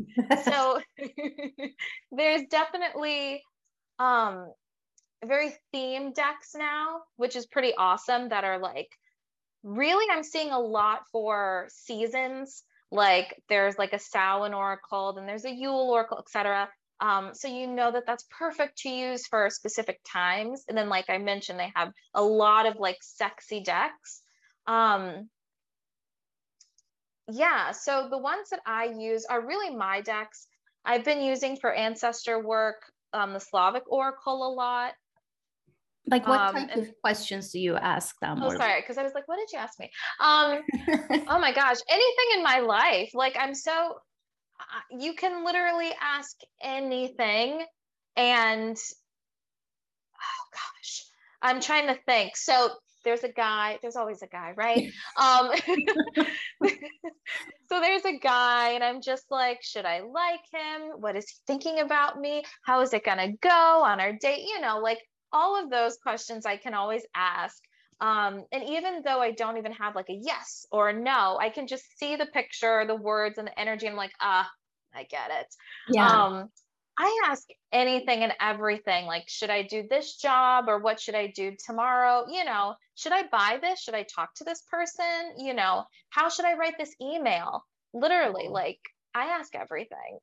so 0.43 0.79
there's 2.11 2.43
definitely 2.49 3.41
um 3.99 4.51
very 5.25 5.53
themed 5.73 6.13
decks 6.13 6.51
now, 6.55 7.01
which 7.15 7.35
is 7.35 7.47
pretty 7.47 7.73
awesome 7.75 8.29
that 8.29 8.43
are 8.43 8.59
like 8.59 8.89
really 9.63 10.05
I'm 10.11 10.23
seeing 10.23 10.51
a 10.51 10.59
lot 10.59 11.01
for 11.11 11.67
seasons. 11.69 12.63
Like 12.91 13.41
there's 13.49 13.77
like 13.77 13.93
a 13.93 13.99
Samhain 13.99 14.53
oracle, 14.53 15.13
then 15.13 15.25
there's 15.25 15.45
a 15.45 15.53
Yule 15.53 15.89
oracle, 15.89 16.19
etc. 16.19 16.69
Um, 16.99 17.31
so 17.33 17.47
you 17.47 17.67
know 17.67 17.91
that 17.91 18.05
that's 18.07 18.25
perfect 18.37 18.79
to 18.79 18.89
use 18.89 19.27
for 19.27 19.49
specific 19.49 19.99
times. 20.11 20.63
And 20.67 20.77
then, 20.77 20.89
like 20.89 21.09
I 21.09 21.17
mentioned, 21.17 21.59
they 21.59 21.71
have 21.75 21.91
a 22.13 22.23
lot 22.23 22.65
of 22.65 22.77
like 22.77 22.97
sexy 23.01 23.61
decks. 23.61 24.21
Um, 24.65 25.29
yeah, 27.29 27.71
so 27.71 28.07
the 28.09 28.17
ones 28.17 28.49
that 28.51 28.61
I 28.65 28.85
use 28.85 29.25
are 29.29 29.45
really 29.45 29.75
my 29.75 30.01
decks. 30.01 30.47
I've 30.85 31.03
been 31.03 31.21
using 31.21 31.57
for 31.57 31.73
ancestor 31.73 32.39
work 32.39 32.77
um, 33.13 33.33
the 33.33 33.39
Slavic 33.39 33.83
Oracle 33.87 34.47
a 34.47 34.51
lot. 34.53 34.93
Like 36.09 36.25
what 36.25 36.39
um, 36.39 36.55
type 36.55 36.69
and, 36.71 36.87
of 36.87 36.93
questions 37.01 37.51
do 37.51 37.59
you 37.59 37.75
ask 37.75 38.17
them? 38.21 38.41
Oh, 38.41 38.49
sorry, 38.55 38.79
because 38.79 38.97
I 38.97 39.03
was 39.03 39.13
like, 39.13 39.27
what 39.27 39.37
did 39.37 39.49
you 39.51 39.59
ask 39.59 39.77
me? 39.77 39.89
Um, 40.21 40.61
oh 41.27 41.39
my 41.39 41.51
gosh, 41.51 41.77
anything 41.89 42.37
in 42.37 42.43
my 42.43 42.59
life. 42.59 43.11
Like 43.13 43.35
I'm 43.37 43.53
so, 43.53 43.71
uh, 43.71 44.97
you 44.97 45.13
can 45.15 45.43
literally 45.43 45.91
ask 46.01 46.37
anything, 46.63 47.65
and 48.15 48.77
oh 50.15 50.43
gosh, 50.53 51.05
I'm 51.41 51.59
trying 51.59 51.87
to 51.87 51.99
think. 52.05 52.37
So 52.37 52.69
there's 53.03 53.23
a 53.23 53.31
guy 53.31 53.77
there's 53.81 53.95
always 53.95 54.21
a 54.21 54.27
guy 54.27 54.53
right 54.55 54.91
um 55.17 55.51
so 57.69 57.79
there's 57.81 58.05
a 58.05 58.17
guy 58.17 58.71
and 58.71 58.83
i'm 58.83 59.01
just 59.01 59.25
like 59.29 59.59
should 59.61 59.85
i 59.85 60.01
like 60.01 60.41
him 60.51 60.91
what 60.99 61.15
is 61.15 61.29
he 61.29 61.35
thinking 61.45 61.79
about 61.79 62.19
me 62.19 62.43
how 62.63 62.81
is 62.81 62.93
it 62.93 63.05
going 63.05 63.17
to 63.17 63.37
go 63.41 63.83
on 63.83 63.99
our 63.99 64.13
date 64.13 64.43
you 64.47 64.59
know 64.61 64.79
like 64.79 64.99
all 65.31 65.61
of 65.61 65.69
those 65.69 65.97
questions 65.97 66.45
i 66.45 66.57
can 66.57 66.73
always 66.73 67.03
ask 67.15 67.61
um, 67.99 68.45
and 68.51 68.63
even 68.63 69.01
though 69.03 69.19
I 69.19 69.31
don't 69.31 69.57
even 69.57 69.71
have 69.71 69.95
like 69.95 70.09
a 70.09 70.19
yes 70.21 70.67
or 70.71 70.89
a 70.89 70.93
no, 70.93 71.37
I 71.41 71.49
can 71.49 71.65
just 71.65 71.83
see 71.97 72.15
the 72.15 72.27
picture, 72.27 72.85
the 72.85 72.95
words, 72.95 73.39
and 73.39 73.47
the 73.47 73.59
energy. 73.59 73.87
I'm 73.87 73.95
like, 73.95 74.11
ah, 74.21 74.47
I 74.93 75.03
get 75.03 75.31
it. 75.31 75.47
Yeah. 75.89 76.07
Um, 76.07 76.49
I 76.97 77.21
ask 77.25 77.47
anything 77.71 78.23
and 78.23 78.33
everything 78.41 79.05
like, 79.05 79.25
should 79.27 79.51
I 79.51 79.61
do 79.61 79.85
this 79.87 80.15
job 80.15 80.65
or 80.67 80.79
what 80.79 80.99
should 80.99 81.15
I 81.15 81.27
do 81.27 81.55
tomorrow? 81.63 82.25
You 82.27 82.43
know, 82.43 82.75
should 82.95 83.11
I 83.11 83.23
buy 83.31 83.59
this? 83.61 83.81
Should 83.81 83.93
I 83.93 84.03
talk 84.03 84.33
to 84.35 84.43
this 84.43 84.63
person? 84.69 85.35
You 85.37 85.53
know, 85.53 85.83
how 86.09 86.29
should 86.29 86.45
I 86.45 86.55
write 86.55 86.77
this 86.79 86.95
email? 87.01 87.63
Literally, 87.93 88.47
like, 88.49 88.79
I 89.13 89.25
ask 89.25 89.53
everything. 89.55 90.19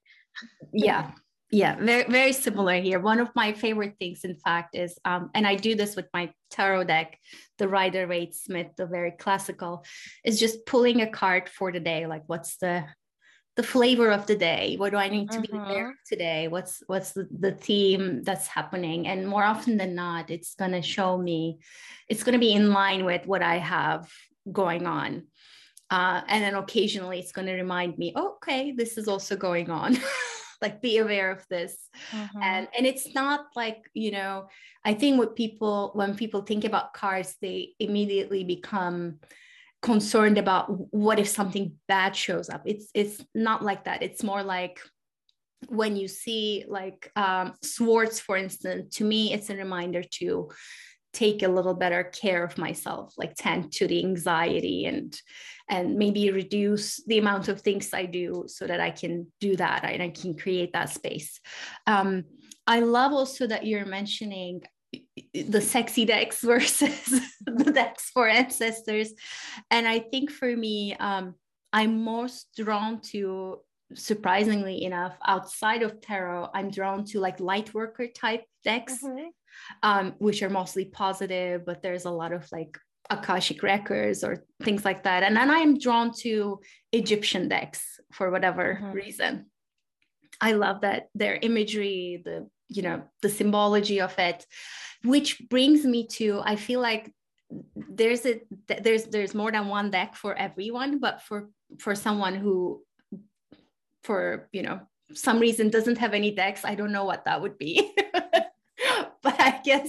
yeah. 0.72 1.12
Yeah, 1.50 1.76
very 1.76 2.10
very 2.10 2.32
similar 2.32 2.80
here. 2.80 2.98
One 2.98 3.20
of 3.20 3.28
my 3.36 3.52
favorite 3.52 3.94
things, 4.00 4.24
in 4.24 4.34
fact, 4.34 4.74
is 4.74 4.98
um, 5.04 5.30
and 5.34 5.46
I 5.46 5.54
do 5.54 5.76
this 5.76 5.94
with 5.94 6.06
my 6.12 6.32
tarot 6.50 6.84
deck, 6.84 7.16
the 7.58 7.68
Rider 7.68 8.08
Waite 8.08 8.34
Smith, 8.34 8.68
the 8.76 8.86
very 8.86 9.12
classical, 9.12 9.84
is 10.24 10.40
just 10.40 10.66
pulling 10.66 11.02
a 11.02 11.10
card 11.10 11.48
for 11.48 11.70
the 11.70 11.78
day. 11.78 12.06
Like, 12.06 12.22
what's 12.26 12.56
the 12.56 12.84
the 13.56 13.62
flavor 13.62 14.10
of 14.10 14.26
the 14.26 14.36
day. 14.36 14.76
What 14.78 14.90
do 14.90 14.96
i 14.96 15.08
need 15.08 15.30
to 15.30 15.40
be 15.40 15.48
there 15.52 15.90
mm-hmm. 15.90 16.08
today? 16.08 16.48
What's 16.48 16.82
what's 16.86 17.12
the, 17.12 17.28
the 17.38 17.52
theme 17.52 18.22
that's 18.22 18.46
happening? 18.46 19.06
And 19.06 19.28
more 19.28 19.44
often 19.44 19.76
than 19.76 19.94
not 19.94 20.30
it's 20.30 20.54
going 20.54 20.72
to 20.72 20.82
show 20.82 21.16
me 21.16 21.60
it's 22.08 22.22
going 22.24 22.34
to 22.34 22.38
be 22.38 22.52
in 22.52 22.72
line 22.72 23.04
with 23.04 23.26
what 23.26 23.42
i 23.42 23.58
have 23.58 24.10
going 24.50 24.86
on. 24.86 25.24
Uh, 25.90 26.22
and 26.28 26.42
then 26.42 26.54
occasionally 26.54 27.18
it's 27.20 27.32
going 27.32 27.46
to 27.46 27.54
remind 27.54 27.96
me 27.98 28.12
oh, 28.16 28.34
okay 28.36 28.72
this 28.72 28.98
is 28.98 29.08
also 29.08 29.36
going 29.36 29.70
on. 29.70 29.96
Like 30.62 30.80
be 30.80 30.96
aware 30.96 31.30
of 31.30 31.46
this. 31.50 31.76
Mm-hmm. 32.10 32.42
and 32.42 32.68
and 32.76 32.86
it's 32.86 33.14
not 33.14 33.48
like 33.54 33.90
you 33.92 34.12
know 34.12 34.48
i 34.82 34.94
think 34.94 35.18
what 35.18 35.36
people 35.36 35.90
when 35.92 36.16
people 36.16 36.40
think 36.40 36.64
about 36.64 36.94
cars 36.94 37.34
they 37.42 37.74
immediately 37.78 38.44
become 38.44 39.18
concerned 39.84 40.38
about 40.38 40.64
what 40.94 41.20
if 41.20 41.28
something 41.28 41.74
bad 41.88 42.16
shows 42.16 42.48
up. 42.48 42.62
It's 42.64 42.88
it's 42.94 43.22
not 43.34 43.62
like 43.62 43.84
that. 43.84 44.02
It's 44.02 44.22
more 44.22 44.42
like 44.42 44.80
when 45.68 45.94
you 45.94 46.08
see 46.08 46.64
like 46.66 47.12
um, 47.16 47.52
swords 47.62 48.18
for 48.20 48.36
instance 48.36 48.96
to 48.96 49.04
me 49.04 49.32
it's 49.32 49.50
a 49.50 49.56
reminder 49.56 50.02
to 50.02 50.50
take 51.14 51.42
a 51.42 51.48
little 51.48 51.74
better 51.74 52.04
care 52.04 52.44
of 52.44 52.58
myself 52.58 53.14
like 53.16 53.34
tend 53.34 53.72
to 53.72 53.86
the 53.86 54.04
anxiety 54.04 54.84
and 54.84 55.18
and 55.70 55.96
maybe 55.96 56.30
reduce 56.30 57.02
the 57.06 57.16
amount 57.16 57.48
of 57.48 57.60
things 57.60 57.94
i 57.94 58.04
do 58.04 58.44
so 58.46 58.66
that 58.66 58.80
i 58.80 58.90
can 58.90 59.26
do 59.40 59.56
that 59.56 59.84
and 59.84 60.02
i 60.02 60.10
can 60.10 60.36
create 60.36 60.72
that 60.74 60.90
space. 60.90 61.40
Um, 61.86 62.24
i 62.66 62.80
love 62.80 63.12
also 63.12 63.46
that 63.46 63.64
you're 63.66 63.86
mentioning 63.86 64.62
the 65.34 65.60
sexy 65.60 66.04
decks 66.04 66.40
versus 66.42 67.20
the 67.44 67.72
decks 67.72 68.10
for 68.10 68.28
ancestors 68.28 69.12
and 69.70 69.86
i 69.86 69.98
think 69.98 70.30
for 70.30 70.54
me 70.56 70.94
um, 70.96 71.34
i'm 71.72 72.04
most 72.04 72.48
drawn 72.56 73.00
to 73.00 73.58
surprisingly 73.94 74.84
enough 74.84 75.16
outside 75.26 75.82
of 75.82 76.00
tarot 76.00 76.48
i'm 76.54 76.70
drawn 76.70 77.04
to 77.04 77.20
like 77.20 77.38
light 77.40 77.74
worker 77.74 78.06
type 78.06 78.44
decks 78.62 79.02
mm-hmm. 79.02 79.28
um, 79.82 80.14
which 80.18 80.42
are 80.42 80.50
mostly 80.50 80.84
positive 80.84 81.64
but 81.66 81.82
there's 81.82 82.04
a 82.04 82.10
lot 82.10 82.32
of 82.32 82.50
like 82.50 82.78
akashic 83.10 83.62
records 83.62 84.24
or 84.24 84.44
things 84.62 84.84
like 84.84 85.02
that 85.02 85.22
and 85.22 85.36
then 85.36 85.50
i'm 85.50 85.78
drawn 85.78 86.10
to 86.10 86.58
egyptian 86.92 87.48
decks 87.48 88.00
for 88.12 88.30
whatever 88.30 88.78
mm-hmm. 88.80 88.92
reason 88.92 89.46
i 90.40 90.52
love 90.52 90.80
that 90.80 91.08
their 91.14 91.38
imagery 91.42 92.22
the 92.24 92.48
you 92.68 92.82
know 92.82 93.02
the 93.22 93.28
symbology 93.28 94.00
of 94.00 94.16
it 94.18 94.46
which 95.04 95.42
brings 95.50 95.84
me 95.84 96.06
to 96.06 96.40
i 96.44 96.56
feel 96.56 96.80
like 96.80 97.12
there's 97.76 98.24
a 98.26 98.40
there's 98.82 99.04
there's 99.04 99.34
more 99.34 99.52
than 99.52 99.68
one 99.68 99.90
deck 99.90 100.16
for 100.16 100.34
everyone 100.34 100.98
but 100.98 101.22
for 101.22 101.50
for 101.78 101.94
someone 101.94 102.34
who 102.34 102.82
for 104.02 104.48
you 104.52 104.62
know 104.62 104.80
some 105.12 105.38
reason 105.38 105.68
doesn't 105.68 105.98
have 105.98 106.14
any 106.14 106.30
decks 106.30 106.64
i 106.64 106.74
don't 106.74 106.92
know 106.92 107.04
what 107.04 107.24
that 107.26 107.40
would 107.40 107.58
be 107.58 107.94
but 109.22 109.40
i 109.40 109.60
guess 109.64 109.88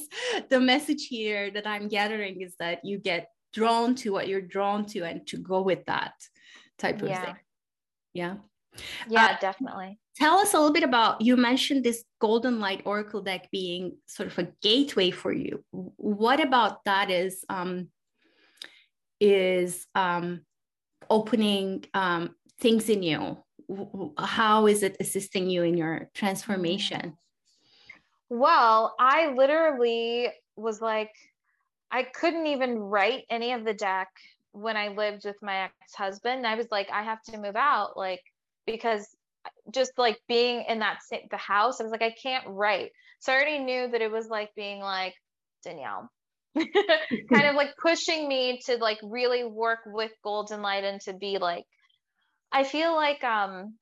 the 0.50 0.60
message 0.60 1.08
here 1.08 1.50
that 1.52 1.66
i'm 1.66 1.88
gathering 1.88 2.42
is 2.42 2.56
that 2.60 2.84
you 2.84 2.98
get 2.98 3.30
drawn 3.54 3.96
to 3.96 4.12
what 4.12 4.28
you're 4.28 4.42
drawn 4.42 4.86
to 4.86 5.02
and 5.04 5.26
to 5.26 5.38
go 5.38 5.62
with 5.62 5.86
that 5.86 6.14
type 6.78 7.02
of 7.02 7.10
Yeah. 7.10 7.22
thing 7.26 7.36
yeah 8.14 8.36
Yeah, 9.10 9.26
Uh, 9.32 9.38
definitely. 9.40 10.00
Tell 10.16 10.38
us 10.38 10.54
a 10.54 10.58
little 10.58 10.74
bit 10.74 10.84
about 10.84 11.22
you 11.22 11.36
mentioned 11.38 11.84
this 11.84 12.04
golden 12.20 12.60
light 12.60 12.82
oracle 12.86 13.22
deck 13.22 13.50
being 13.52 13.98
sort 14.06 14.28
of 14.28 14.38
a 14.40 14.48
gateway 14.62 15.12
for 15.12 15.32
you. 15.32 15.64
What 15.72 16.40
about 16.40 16.84
that 16.86 17.12
is 17.12 17.44
um 17.50 17.90
is 19.20 19.86
um 19.96 20.42
opening 21.10 21.86
um 21.94 22.36
things 22.60 22.90
in 22.90 23.04
you? 23.04 23.38
How 24.18 24.68
is 24.68 24.84
it 24.84 24.98
assisting 25.00 25.50
you 25.50 25.64
in 25.64 25.76
your 25.76 26.10
transformation? 26.14 27.18
Well, 28.30 28.96
I 29.00 29.34
literally 29.34 30.30
was 30.56 30.82
like, 30.82 31.12
I 31.92 32.04
couldn't 32.04 32.48
even 32.48 32.78
write 32.78 33.24
any 33.30 33.54
of 33.54 33.66
the 33.66 33.74
deck 33.74 34.10
when 34.52 34.78
I 34.78 34.90
lived 34.90 35.26
with 35.26 35.38
my 35.42 35.66
ex-husband. 35.66 36.46
I 36.46 36.56
was 36.56 36.68
like, 36.72 36.90
I 36.92 37.04
have 37.04 37.22
to 37.24 37.38
move 37.38 37.56
out, 37.56 37.98
like, 37.98 38.22
because 38.66 39.15
just 39.72 39.92
like 39.98 40.20
being 40.28 40.64
in 40.68 40.80
that 40.80 41.00
the 41.12 41.38
house, 41.38 41.80
I 41.80 41.84
was 41.84 41.92
like, 41.92 42.02
I 42.02 42.16
can't 42.22 42.46
write. 42.48 42.92
So 43.20 43.32
I 43.32 43.36
already 43.36 43.60
knew 43.60 43.90
that 43.90 44.02
it 44.02 44.12
was 44.12 44.28
like 44.28 44.50
being 44.56 44.80
like 44.80 45.14
Danielle, 45.64 46.10
kind 46.56 47.48
of 47.48 47.56
like 47.56 47.76
pushing 47.82 48.28
me 48.28 48.62
to 48.66 48.78
like 48.78 49.00
really 49.04 49.44
work 49.44 49.80
with 49.86 50.12
Golden 50.24 50.62
Light 50.62 50.84
and 50.84 51.02
to 51.02 51.14
be 51.14 51.38
like, 51.38 51.66
I 52.52 52.64
feel 52.64 52.96
like 52.96 53.24
um 53.24 53.76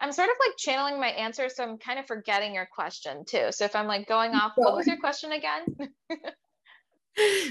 I'm 0.00 0.12
sort 0.12 0.30
of 0.30 0.36
like 0.40 0.56
channeling 0.56 0.98
my 0.98 1.08
answer, 1.08 1.48
so 1.50 1.62
I'm 1.62 1.76
kind 1.76 1.98
of 1.98 2.06
forgetting 2.06 2.54
your 2.54 2.66
question 2.74 3.24
too. 3.26 3.48
So 3.50 3.66
if 3.66 3.76
I'm 3.76 3.86
like 3.86 4.08
going 4.08 4.32
off, 4.32 4.52
what 4.56 4.74
was 4.74 4.86
your 4.86 4.98
question 4.98 5.32
again? 5.32 5.90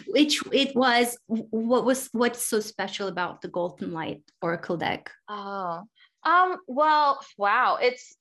which 0.08 0.42
it 0.52 0.76
was 0.76 1.18
what 1.28 1.86
was 1.86 2.10
what's 2.14 2.44
so 2.46 2.60
special 2.60 3.08
about 3.08 3.42
the 3.42 3.48
golden 3.48 3.92
light 3.92 4.22
oracle 4.42 4.78
deck 4.78 5.12
Oh, 5.28 5.84
um, 6.24 6.58
well, 6.68 7.20
wow, 7.38 7.78
it's 7.82 8.16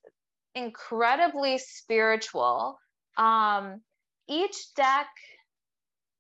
incredibly 0.55 1.59
spiritual. 1.59 2.79
Um, 3.17 3.81
each 4.29 4.75
deck 4.75 5.09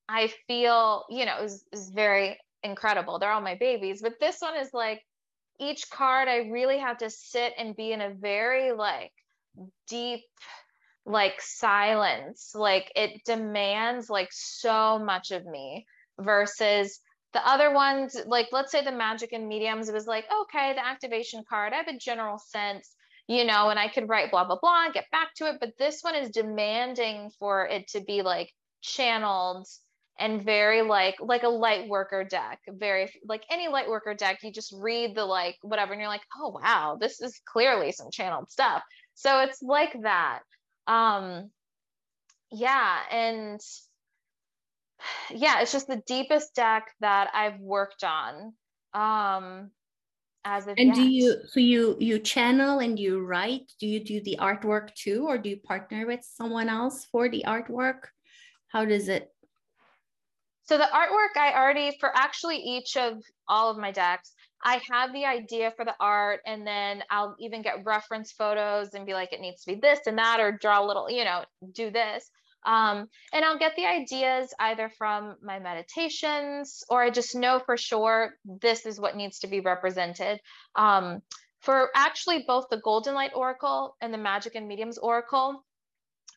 I 0.08 0.32
feel, 0.47 1.04
you 1.11 1.26
know, 1.26 1.42
is, 1.42 1.64
is 1.73 1.90
very 1.90 2.38
incredible. 2.62 3.18
They're 3.18 3.30
all 3.30 3.40
my 3.40 3.56
babies, 3.56 4.00
but 4.02 4.18
this 4.20 4.38
one 4.40 4.56
is 4.56 4.70
like 4.73 5.02
each 5.61 5.90
card 5.90 6.28
I 6.28 6.49
really 6.50 6.78
have 6.78 6.99
to 6.99 7.11
sit 7.11 7.52
and 7.58 7.76
be 7.76 7.92
in 7.92 8.00
a 8.00 8.14
very 8.14 8.73
like 8.73 9.12
deep 9.88 10.25
like 11.04 11.40
silence. 11.40 12.52
Like 12.54 12.90
it 12.97 13.23
demands 13.25 14.08
like 14.08 14.28
so 14.30 14.99
much 14.99 15.30
of 15.30 15.44
me 15.44 15.87
versus 16.18 17.00
the 17.32 17.47
other 17.47 17.73
ones, 17.73 18.16
like 18.26 18.49
let's 18.52 18.73
say 18.73 18.82
the 18.82 18.92
magic 18.92 19.32
and 19.32 19.49
mediums, 19.49 19.88
it 19.88 19.94
was 19.94 20.06
like, 20.06 20.25
okay, 20.42 20.73
the 20.73 20.87
activation 20.87 21.44
card, 21.49 21.73
I 21.73 21.76
have 21.76 21.88
a 21.88 21.99
general 21.99 22.38
sense, 22.38 22.94
you 23.26 23.44
know, 23.44 23.68
and 23.68 23.78
I 23.78 23.88
could 23.88 24.08
write 24.08 24.30
blah, 24.30 24.44
blah, 24.44 24.58
blah 24.61 24.85
and 24.87 24.94
get 24.94 25.11
back 25.12 25.35
to 25.37 25.49
it. 25.49 25.56
But 25.61 25.76
this 25.78 26.00
one 26.02 26.14
is 26.14 26.30
demanding 26.30 27.30
for 27.38 27.66
it 27.66 27.88
to 27.88 28.00
be 28.00 28.23
like 28.23 28.52
channeled 28.80 29.66
and 30.18 30.42
very 30.42 30.82
like 30.82 31.14
like 31.20 31.44
a 31.44 31.49
light 31.49 31.88
worker 31.88 32.25
deck 32.25 32.58
very 32.68 33.11
like 33.26 33.44
any 33.50 33.68
light 33.68 33.88
worker 33.88 34.14
deck 34.14 34.38
you 34.42 34.52
just 34.52 34.75
read 34.76 35.14
the 35.14 35.25
like 35.25 35.56
whatever 35.62 35.92
and 35.92 36.00
you're 36.00 36.11
like 36.11 36.25
oh 36.40 36.49
wow 36.62 36.97
this 37.00 37.20
is 37.20 37.40
clearly 37.44 37.93
some 37.93 38.10
channeled 38.10 38.50
stuff 38.50 38.82
so 39.14 39.41
it's 39.41 39.62
like 39.62 39.95
that 40.02 40.41
um 40.86 41.50
yeah 42.50 42.99
and 43.10 43.60
yeah 45.30 45.61
it's 45.61 45.73
just 45.73 45.87
the 45.87 46.02
deepest 46.06 46.54
deck 46.54 46.91
that 47.00 47.30
i've 47.34 47.61
worked 47.61 48.04
on 48.04 48.52
um 48.95 49.71
as 50.45 50.67
of 50.67 50.75
and 50.78 50.95
do 50.95 51.02
you 51.02 51.37
so 51.47 51.61
you 51.61 51.97
you 52.00 52.19
channel 52.19 52.78
and 52.78 52.99
you 52.99 53.21
write. 53.25 53.73
Do 53.80 53.87
you 53.87 54.02
do 54.02 54.21
the 54.23 54.39
artwork 54.41 54.95
too 54.95 55.26
or 55.26 55.37
do 55.37 55.50
you 55.50 55.58
partner 55.58 56.06
with 56.06 56.21
someone 56.23 56.69
else 56.69 57.06
for 57.13 57.28
the 57.28 57.45
artwork? 57.47 58.00
How 58.69 58.84
does 58.84 59.08
it? 59.08 59.30
So 60.63 60.78
the 60.78 60.84
artwork 60.84 61.41
I 61.41 61.54
already 61.54 61.97
for 61.99 62.17
actually 62.17 62.58
each 62.58 62.97
of 62.97 63.15
all 63.49 63.71
of 63.71 63.78
my 63.78 63.91
decks, 63.91 64.32
I 64.65 64.80
have 64.91 65.13
the 65.13 65.25
idea 65.25 65.73
for 65.76 65.84
the 65.84 65.95
art 66.00 66.41
and 66.47 66.67
then 66.67 67.02
I'll 67.11 67.37
even 67.41 67.63
get 67.63 67.84
reference 67.84 68.32
photos 68.32 68.95
and 68.95 69.06
be 69.06 69.15
like 69.15 69.32
it 69.32 69.41
needs 69.41 69.65
to 69.65 69.75
be 69.75 69.80
this 69.80 70.00
and 70.06 70.19
that 70.19 70.41
or 70.41 70.52
draw 70.52 70.82
a 70.82 70.87
little, 70.87 71.11
you 71.11 71.25
know, 71.25 71.45
do 71.73 71.91
this. 71.91 72.30
Um, 72.64 73.08
and 73.32 73.44
I'll 73.44 73.58
get 73.58 73.76
the 73.76 73.86
ideas 73.86 74.52
either 74.58 74.90
from 74.99 75.36
my 75.42 75.58
meditations 75.58 76.82
or 76.88 77.02
I 77.02 77.10
just 77.10 77.34
know 77.34 77.60
for 77.64 77.76
sure 77.76 78.34
this 78.44 78.84
is 78.84 79.00
what 79.00 79.16
needs 79.16 79.40
to 79.40 79.47
be 79.47 79.60
represented. 79.60 80.40
Um, 80.75 81.23
for 81.60 81.90
actually 81.94 82.44
both 82.47 82.66
the 82.71 82.80
Golden 82.80 83.14
Light 83.14 83.32
Oracle 83.34 83.97
and 84.00 84.12
the 84.12 84.18
Magic 84.18 84.54
and 84.54 84.68
Mediums 84.68 84.99
Oracle, 84.99 85.64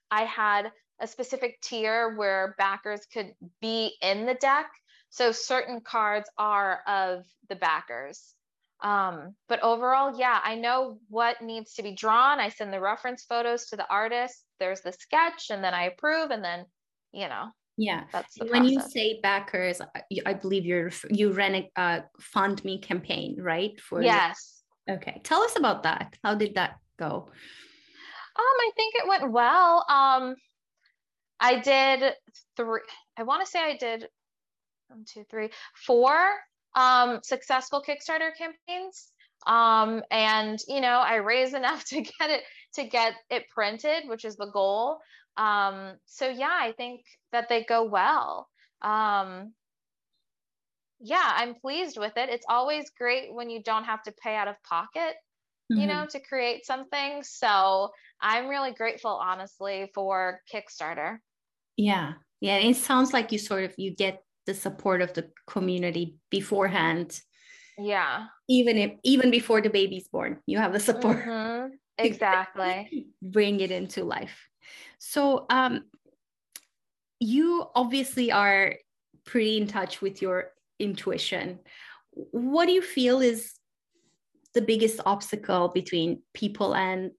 I 0.09 0.23
had 0.23 0.71
a 0.99 1.07
specific 1.07 1.59
tier 1.61 2.15
where 2.15 2.55
backers 2.57 3.01
could 3.11 3.33
be 3.61 3.95
in 4.01 4.25
the 4.25 4.35
deck. 4.35 4.67
So 5.09 5.31
certain 5.31 5.81
cards 5.81 6.29
are 6.37 6.81
of 6.87 7.25
the 7.49 7.55
backers. 7.55 8.33
Um, 8.81 9.35
but 9.47 9.61
overall, 9.61 10.17
yeah, 10.19 10.39
I 10.43 10.55
know 10.55 10.99
what 11.07 11.41
needs 11.41 11.73
to 11.75 11.83
be 11.83 11.93
drawn. 11.93 12.39
I 12.39 12.49
send 12.49 12.73
the 12.73 12.79
reference 12.79 13.23
photos 13.23 13.67
to 13.67 13.75
the 13.75 13.87
artist. 13.89 14.43
There's 14.59 14.81
the 14.81 14.91
sketch, 14.91 15.49
and 15.51 15.63
then 15.63 15.73
I 15.73 15.85
approve, 15.85 16.31
and 16.31 16.43
then, 16.43 16.65
you 17.11 17.27
know, 17.27 17.45
yeah 17.77 18.03
that's 18.11 18.37
when 18.49 18.65
you 18.65 18.81
say 18.81 19.19
backers 19.23 19.79
I- 19.79 20.03
I 20.25 20.33
believe 20.33 20.65
you're 20.65 20.91
you 21.09 21.31
ran 21.31 21.55
a 21.55 21.71
uh, 21.77 22.01
fund 22.19 22.63
me 22.65 22.79
campaign 22.79 23.37
right 23.39 23.79
for 23.79 24.03
yes. 24.03 24.61
okay 24.89 25.21
tell 25.23 25.41
us 25.41 25.55
about 25.57 25.83
that 25.83 26.17
how 26.21 26.35
did 26.35 26.55
that 26.55 26.75
go 26.99 27.31
Um, 28.35 28.57
I 28.67 28.71
think 28.75 28.95
it 28.95 29.07
went 29.07 29.31
well. 29.31 29.85
Um, 29.89 30.35
I 31.39 31.59
did 31.59 32.13
three. 32.55 32.81
I 33.17 33.23
want 33.23 33.43
to 33.43 33.51
say 33.51 33.59
I 33.59 33.75
did 33.77 34.07
one, 34.87 35.03
two, 35.05 35.25
three, 35.29 35.49
four 35.75 36.15
um, 36.75 37.19
successful 37.23 37.83
Kickstarter 37.87 38.31
campaigns. 38.37 39.11
Um, 39.47 40.03
and 40.11 40.59
you 40.67 40.81
know, 40.81 40.99
I 40.99 41.15
raised 41.15 41.53
enough 41.55 41.85
to 41.89 42.01
get 42.01 42.29
it 42.29 42.43
to 42.75 42.83
get 42.85 43.13
it 43.29 43.49
printed, 43.49 44.07
which 44.07 44.25
is 44.25 44.35
the 44.37 44.49
goal. 44.51 44.99
Um, 45.37 45.97
so 46.05 46.27
yeah, 46.29 46.57
I 46.59 46.73
think 46.73 47.01
that 47.31 47.49
they 47.49 47.63
go 47.63 47.83
well. 47.83 48.49
Um, 48.81 49.53
yeah, 50.99 51.31
I'm 51.35 51.55
pleased 51.55 51.97
with 51.97 52.13
it. 52.17 52.29
It's 52.29 52.45
always 52.47 52.89
great 52.91 53.33
when 53.33 53.49
you 53.49 53.63
don't 53.63 53.85
have 53.85 54.03
to 54.03 54.11
pay 54.11 54.35
out 54.35 54.47
of 54.47 54.61
pocket 54.63 55.15
you 55.75 55.87
Mhm. 55.87 55.87
know, 55.87 56.05
to 56.05 56.19
create 56.19 56.65
something. 56.65 57.23
So 57.23 57.91
I'm 58.21 58.49
really 58.49 58.73
grateful, 58.73 59.11
honestly, 59.11 59.89
for 59.95 60.41
Kickstarter. 60.51 61.19
yeah 61.77 62.13
yeah 62.41 62.57
it 62.57 62.75
sounds 62.75 63.13
like 63.13 63.31
you 63.31 63.37
sort 63.37 63.63
of 63.63 63.73
you 63.77 63.95
get 63.95 64.23
the 64.45 64.53
support 64.53 65.01
of 65.01 65.13
the 65.13 65.29
community 65.47 66.17
beforehand 66.29 67.21
Yeah. 67.77 68.27
even 68.49 68.77
if 68.77 68.91
even 69.03 69.31
before 69.31 69.61
the 69.61 69.69
baby's 69.69 70.07
born 70.07 70.39
you 70.45 70.57
have 70.57 70.73
the 70.73 70.79
support 70.79 71.17
Mhm. 71.25 71.71
Exactly. 71.97 73.07
bring 73.21 73.59
it 73.59 73.69
into 73.71 74.03
life 74.03 74.47
so 74.97 75.45
um 75.49 75.85
you 77.19 77.65
obviously 77.75 78.31
are 78.31 78.75
pretty 79.25 79.57
in 79.57 79.67
touch 79.67 80.01
with 80.01 80.21
your 80.21 80.51
intuition 80.79 81.59
what 82.31 82.65
do 82.65 82.71
you 82.73 82.81
feel 82.81 83.21
is 83.21 83.53
the 84.53 84.61
biggest 84.61 84.99
obstacle 85.05 85.69
between 85.69 86.21
people 86.33 86.75
and 86.75 87.11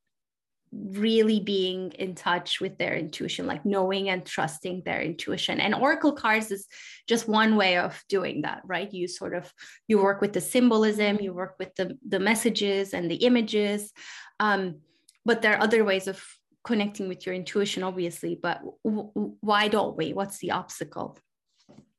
really 0.72 1.38
being 1.40 1.92
in 1.92 2.14
touch 2.14 2.60
with 2.60 2.78
their 2.78 2.94
intuition 2.94 3.46
like 3.46 3.64
knowing 3.66 4.08
and 4.08 4.24
trusting 4.24 4.82
their 4.84 5.02
intuition. 5.02 5.60
And 5.60 5.74
oracle 5.74 6.12
cards 6.12 6.50
is 6.50 6.66
just 7.06 7.28
one 7.28 7.56
way 7.56 7.76
of 7.76 8.02
doing 8.08 8.42
that 8.42 8.62
right? 8.64 8.92
You 8.92 9.06
sort 9.06 9.34
of 9.34 9.52
you 9.86 10.02
work 10.02 10.20
with 10.20 10.32
the 10.32 10.40
symbolism 10.40 11.18
you 11.20 11.34
work 11.34 11.56
with 11.58 11.74
the 11.74 11.98
the 12.08 12.18
messages 12.18 12.94
and 12.94 13.10
the 13.10 13.16
images. 13.16 13.92
Um, 14.40 14.80
but 15.24 15.42
there 15.42 15.54
are 15.54 15.62
other 15.62 15.84
ways 15.84 16.08
of 16.08 16.22
connecting 16.64 17.08
with 17.08 17.26
your 17.26 17.34
intuition 17.34 17.82
obviously 17.82 18.38
but 18.40 18.60
w- 18.84 19.10
w- 19.14 19.36
why 19.40 19.68
don't 19.68 19.96
we? 19.96 20.12
What's 20.14 20.38
the 20.38 20.52
obstacle? 20.52 21.18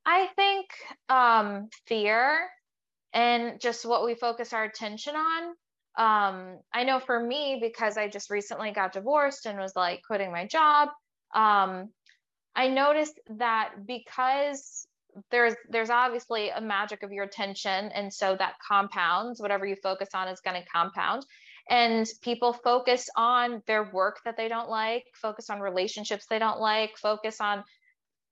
I 0.05 0.27
think 0.35 0.67
um, 1.09 1.69
fear 1.85 2.49
and 3.13 3.59
just 3.61 3.85
what 3.85 4.05
we 4.05 4.15
focus 4.15 4.51
our 4.53 4.63
attention 4.63 5.15
on. 5.15 5.53
Um, 5.97 6.59
I 6.73 6.83
know 6.83 6.99
for 6.99 7.19
me, 7.19 7.59
because 7.61 7.97
I 7.97 8.07
just 8.07 8.29
recently 8.29 8.71
got 8.71 8.93
divorced 8.93 9.45
and 9.45 9.59
was 9.59 9.75
like 9.75 10.01
quitting 10.05 10.31
my 10.31 10.47
job, 10.47 10.89
um, 11.35 11.89
I 12.55 12.67
noticed 12.67 13.19
that 13.37 13.71
because 13.85 14.87
there's 15.31 15.53
there's 15.69 15.89
obviously 15.89 16.49
a 16.49 16.61
magic 16.61 17.03
of 17.03 17.11
your 17.11 17.23
attention 17.23 17.91
and 17.93 18.11
so 18.11 18.35
that 18.35 18.55
compounds 18.67 19.39
whatever 19.39 19.65
you 19.65 19.75
focus 19.83 20.09
on 20.13 20.27
is 20.27 20.39
going 20.41 20.59
to 20.59 20.67
compound 20.67 21.23
and 21.69 22.07
people 22.21 22.53
focus 22.53 23.09
on 23.15 23.61
their 23.67 23.89
work 23.91 24.19
that 24.25 24.37
they 24.37 24.47
don't 24.47 24.69
like 24.69 25.03
focus 25.13 25.49
on 25.49 25.59
relationships 25.59 26.25
they 26.29 26.39
don't 26.39 26.59
like 26.59 26.97
focus 26.97 27.39
on 27.39 27.63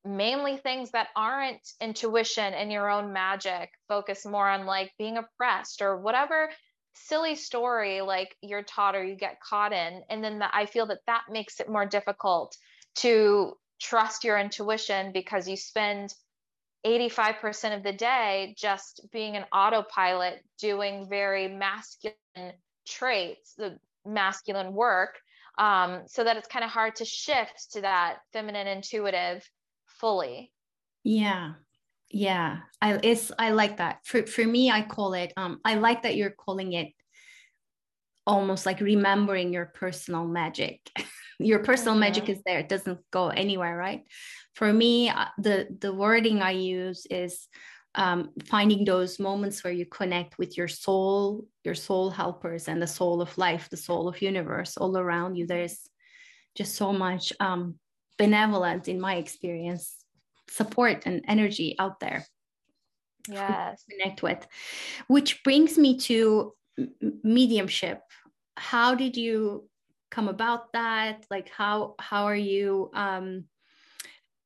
mainly 0.03 0.57
things 0.57 0.89
that 0.91 1.09
aren't 1.15 1.61
intuition 1.79 2.53
and 2.53 2.71
your 2.71 2.89
own 2.89 3.13
magic 3.13 3.69
focus 3.87 4.25
more 4.25 4.49
on 4.49 4.65
like 4.65 4.91
being 4.97 5.17
oppressed 5.17 5.81
or 5.81 5.97
whatever 5.97 6.49
silly 6.93 7.35
story 7.35 8.01
like 8.01 8.35
you're 8.41 8.63
taught 8.63 8.95
or 8.95 9.03
you 9.03 9.15
get 9.15 9.39
caught 9.41 9.73
in 9.73 10.01
and 10.09 10.23
then 10.23 10.39
the, 10.39 10.55
i 10.55 10.65
feel 10.65 10.85
that 10.85 10.99
that 11.07 11.23
makes 11.29 11.59
it 11.59 11.69
more 11.69 11.85
difficult 11.85 12.55
to 12.95 13.53
trust 13.79 14.23
your 14.23 14.37
intuition 14.37 15.11
because 15.11 15.47
you 15.47 15.55
spend 15.55 16.13
85% 16.85 17.77
of 17.77 17.83
the 17.83 17.93
day 17.93 18.55
just 18.57 19.05
being 19.11 19.35
an 19.35 19.45
autopilot 19.53 20.43
doing 20.59 21.07
very 21.07 21.47
masculine 21.47 22.15
traits 22.87 23.53
the 23.55 23.77
masculine 24.05 24.73
work 24.73 25.19
um, 25.57 26.01
so 26.07 26.23
that 26.23 26.37
it's 26.37 26.47
kind 26.47 26.65
of 26.65 26.71
hard 26.71 26.95
to 26.95 27.05
shift 27.05 27.73
to 27.73 27.81
that 27.81 28.17
feminine 28.33 28.67
intuitive 28.67 29.47
fully. 29.85 30.51
Yeah 31.03 31.53
yeah 32.13 32.59
i 32.81 32.99
it's 33.03 33.31
i 33.39 33.51
like 33.51 33.77
that. 33.77 33.99
For 34.05 34.25
for 34.25 34.45
me 34.45 34.69
i 34.69 34.81
call 34.81 35.13
it 35.13 35.33
um 35.37 35.59
i 35.65 35.75
like 35.75 36.03
that 36.03 36.15
you're 36.15 36.31
calling 36.31 36.73
it 36.73 36.89
almost 38.27 38.65
like 38.65 38.79
remembering 38.79 39.51
your 39.51 39.65
personal 39.65 40.25
magic. 40.25 40.79
Your 41.39 41.57
personal 41.63 41.95
mm-hmm. 41.95 42.01
magic 42.01 42.29
is 42.29 42.39
there. 42.45 42.59
It 42.59 42.69
doesn't 42.69 42.99
go 43.09 43.29
anywhere 43.29 43.75
right? 43.75 44.03
For 44.53 44.71
me 44.71 45.09
uh, 45.09 45.25
the 45.39 45.67
the 45.79 45.91
wording 45.91 46.41
i 46.43 46.51
use 46.51 47.07
is 47.09 47.47
um, 47.95 48.29
finding 48.45 48.85
those 48.85 49.19
moments 49.19 49.63
where 49.63 49.73
you 49.73 49.85
connect 49.85 50.37
with 50.37 50.55
your 50.55 50.67
soul 50.67 51.45
your 51.63 51.75
soul 51.75 52.09
helpers 52.11 52.67
and 52.67 52.81
the 52.81 52.87
soul 52.87 53.21
of 53.21 53.37
life 53.37 53.69
the 53.69 53.77
soul 53.77 54.07
of 54.07 54.21
universe 54.21 54.77
all 54.77 54.95
around 54.97 55.35
you. 55.35 55.47
There's 55.47 55.79
just 56.55 56.75
so 56.75 56.93
much 56.93 57.33
um, 57.39 57.75
benevolence 58.17 58.87
in 58.87 59.01
my 59.01 59.15
experience 59.15 60.00
support 60.49 61.03
and 61.05 61.23
energy 61.27 61.75
out 61.79 61.99
there. 61.99 62.25
Yes. 63.27 63.83
connect 63.89 64.23
with? 64.23 64.45
Which 65.07 65.43
brings 65.43 65.77
me 65.77 65.97
to 65.99 66.53
mediumship. 67.23 68.01
How 68.57 68.95
did 68.95 69.15
you 69.17 69.69
come 70.09 70.27
about 70.27 70.73
that? 70.73 71.25
Like 71.29 71.49
how 71.49 71.95
how 71.99 72.25
are 72.25 72.35
you 72.35 72.89
um 72.93 73.45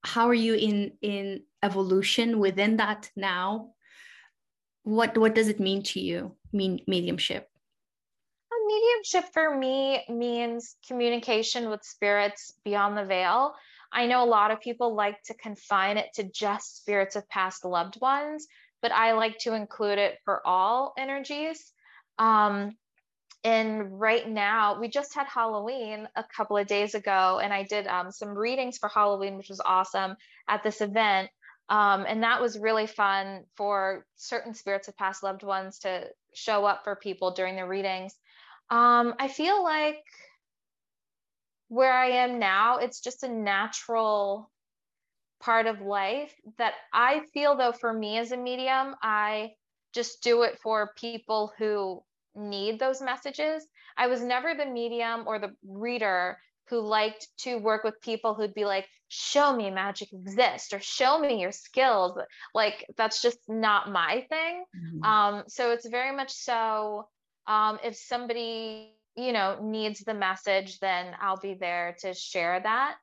how 0.04 0.28
are 0.28 0.34
you 0.34 0.54
in 0.54 0.94
in 1.02 1.44
evolution 1.64 2.40
within 2.40 2.78
that 2.78 3.10
now? 3.16 3.72
What 4.84 5.18
what 5.18 5.36
does 5.36 5.48
it 5.48 5.60
mean 5.60 5.84
to 5.84 6.00
you 6.00 6.36
mean 6.54 6.82
mediumship? 6.88 7.50
Mediumship 8.68 9.32
for 9.32 9.56
me 9.56 10.04
means 10.10 10.76
communication 10.88 11.70
with 11.70 11.84
spirits 11.84 12.54
beyond 12.64 12.98
the 12.98 13.06
veil 13.06 13.54
I 13.96 14.08
know 14.08 14.24
a 14.24 14.26
lot 14.26 14.52
of 14.52 14.60
people 14.60 14.94
like 14.94 15.24
to 15.24 15.34
confine 15.34 15.98
it 15.98 16.10
to 16.16 16.24
just 16.24 16.78
spirits 16.78 17.16
of 17.16 17.28
past 17.30 17.64
loved 17.64 18.00
ones, 18.02 18.46
but 18.82 18.92
I 18.92 19.14
like 19.14 19.38
to 19.40 19.54
include 19.54 19.98
it 19.98 20.20
for 20.26 20.46
all 20.46 20.94
energies. 20.98 21.72
Um, 22.20 22.76
and 23.46 24.00
right 24.00 24.28
now, 24.28 24.80
we 24.80 24.90
just 24.90 25.16
had 25.16 25.28
Halloween 25.28 26.10
a 26.16 26.26
couple 26.36 26.58
of 26.58 26.68
days 26.68 26.94
ago, 26.94 27.40
and 27.42 27.54
I 27.54 27.64
did 27.64 27.88
um, 27.88 28.12
some 28.12 28.38
readings 28.38 28.78
for 28.78 28.90
Halloween, 28.90 29.38
which 29.38 29.50
was 29.50 29.62
awesome 29.64 30.16
at 30.50 30.62
this 30.62 30.82
event. 30.82 31.30
Um, 31.70 32.06
and 32.08 32.24
that 32.24 32.42
was 32.42 32.60
really 32.60 32.88
fun 32.88 33.46
for 33.56 34.06
certain 34.18 34.54
spirits 34.54 34.88
of 34.88 34.98
past 34.98 35.24
loved 35.24 35.42
ones 35.44 35.80
to 35.80 36.08
show 36.34 36.66
up 36.66 36.84
for 36.84 36.96
people 36.96 37.32
during 37.32 37.56
the 37.56 37.66
readings. 37.66 38.14
Um, 38.70 39.14
I 39.20 39.30
feel 39.30 39.64
like 39.64 40.04
where 41.68 41.94
I 41.94 42.08
am 42.08 42.40
now, 42.40 42.78
it's 42.78 43.00
just 43.02 43.24
a 43.24 43.30
natural 43.30 44.52
part 45.40 45.68
of 45.68 45.82
life 45.82 46.34
that 46.58 46.74
I 46.94 47.22
feel 47.34 47.56
though 47.56 47.72
for 47.72 47.94
me 47.94 48.18
as 48.18 48.32
a 48.32 48.38
medium, 48.38 48.96
I 49.02 49.52
just 49.94 50.22
do 50.24 50.44
it 50.44 50.60
for 50.62 50.94
people 50.98 51.54
who 51.58 52.04
need 52.36 52.80
those 52.80 53.02
messages. 53.02 53.66
I 53.98 54.08
was 54.08 54.22
never 54.22 54.54
the 54.54 54.66
medium 54.66 55.24
or 55.26 55.40
the 55.40 55.56
reader 55.66 56.38
who 56.70 56.82
liked 56.82 57.28
to 57.38 57.58
work 57.58 57.84
with 57.84 58.02
people 58.02 58.34
who'd 58.34 58.54
be 58.54 58.66
like, 58.66 58.88
show 59.08 59.56
me 59.56 59.70
magic 59.70 60.12
exists 60.12 60.74
or 60.74 60.80
show 60.80 61.20
me 61.20 61.40
your 61.40 61.52
skills. 61.52 62.18
Like 62.54 62.86
that's 62.98 63.22
just 63.22 63.38
not 63.48 63.92
my 63.92 64.26
thing. 64.30 64.66
Mm-hmm. 64.76 65.04
Um, 65.04 65.44
so 65.48 65.72
it's 65.72 65.88
very 65.88 66.16
much 66.16 66.32
so 66.32 67.08
um, 67.48 67.80
if 67.84 67.96
somebody 67.96 68.96
you 69.16 69.32
know 69.32 69.58
needs 69.62 70.02
the 70.02 70.14
message 70.14 70.80
then 70.80 71.16
i'll 71.22 71.38
be 71.38 71.54
there 71.54 71.96
to 72.00 72.14
share 72.14 72.60
that. 72.60 72.98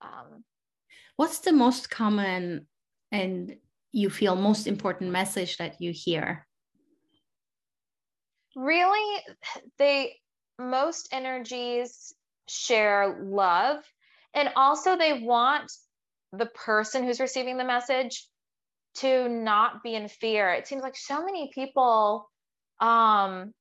Um, 0.00 0.44
what's 1.16 1.40
the 1.40 1.52
most 1.52 1.90
common 1.90 2.66
and 3.10 3.56
you 3.92 4.10
feel 4.10 4.36
most 4.36 4.66
important 4.66 5.10
message 5.10 5.56
that 5.58 5.80
you 5.80 5.92
hear? 5.92 6.46
Really 8.56 9.22
they 9.78 10.16
most 10.58 11.08
energies 11.12 12.12
share 12.48 13.18
love 13.22 13.82
and 14.34 14.50
also 14.56 14.96
they 14.96 15.20
want 15.20 15.70
the 16.32 16.46
person 16.46 17.04
who's 17.04 17.20
receiving 17.20 17.56
the 17.56 17.64
message 17.64 18.26
to 18.96 19.28
not 19.28 19.82
be 19.82 19.94
in 19.94 20.08
fear. 20.08 20.52
It 20.52 20.66
seems 20.66 20.82
like 20.82 20.96
so 20.96 21.24
many 21.24 21.50
people 21.54 22.30
um 22.80 23.52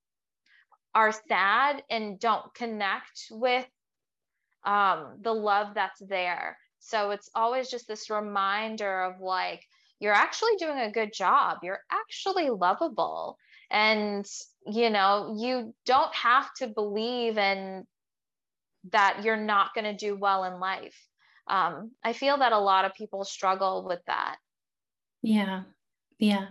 are 0.94 1.14
sad 1.28 1.84
and 1.90 2.20
don't 2.20 2.54
connect 2.54 3.28
with 3.32 3.66
um, 4.66 5.18
the 5.22 5.34
love 5.34 5.76
that's 5.76 6.00
there. 6.00 6.58
So 6.80 7.12
it's 7.12 7.30
always 7.36 7.70
just 7.70 7.88
this 7.88 8.10
reminder 8.10 9.02
of 9.02 9.22
like, 9.22 9.64
you're 10.00 10.14
actually 10.14 10.56
doing 10.60 10.80
a 10.80 10.92
good 10.92 11.12
job. 11.14 11.60
You're 11.64 11.82
actually 11.92 12.50
lovable. 12.50 13.38
And, 13.70 14.26
you 14.66 14.90
know, 14.90 15.36
you 15.38 15.74
don't 15.86 16.14
have 16.16 16.54
to 16.56 16.68
believe 16.68 17.38
in 17.38 17.86
that 18.92 19.22
you're 19.24 19.36
not 19.36 19.74
going 19.74 19.86
to 19.86 19.96
do 19.96 20.16
well 20.16 20.46
in 20.46 20.60
life. 20.60 20.96
Um, 21.48 21.92
I 22.04 22.14
feel 22.14 22.38
that 22.38 22.52
a 22.52 22.60
lot 22.60 22.86
of 22.86 22.94
people 22.94 23.24
struggle 23.26 23.86
with 23.88 24.00
that. 24.08 24.38
Yeah. 25.22 25.64
Yeah. 26.20 26.48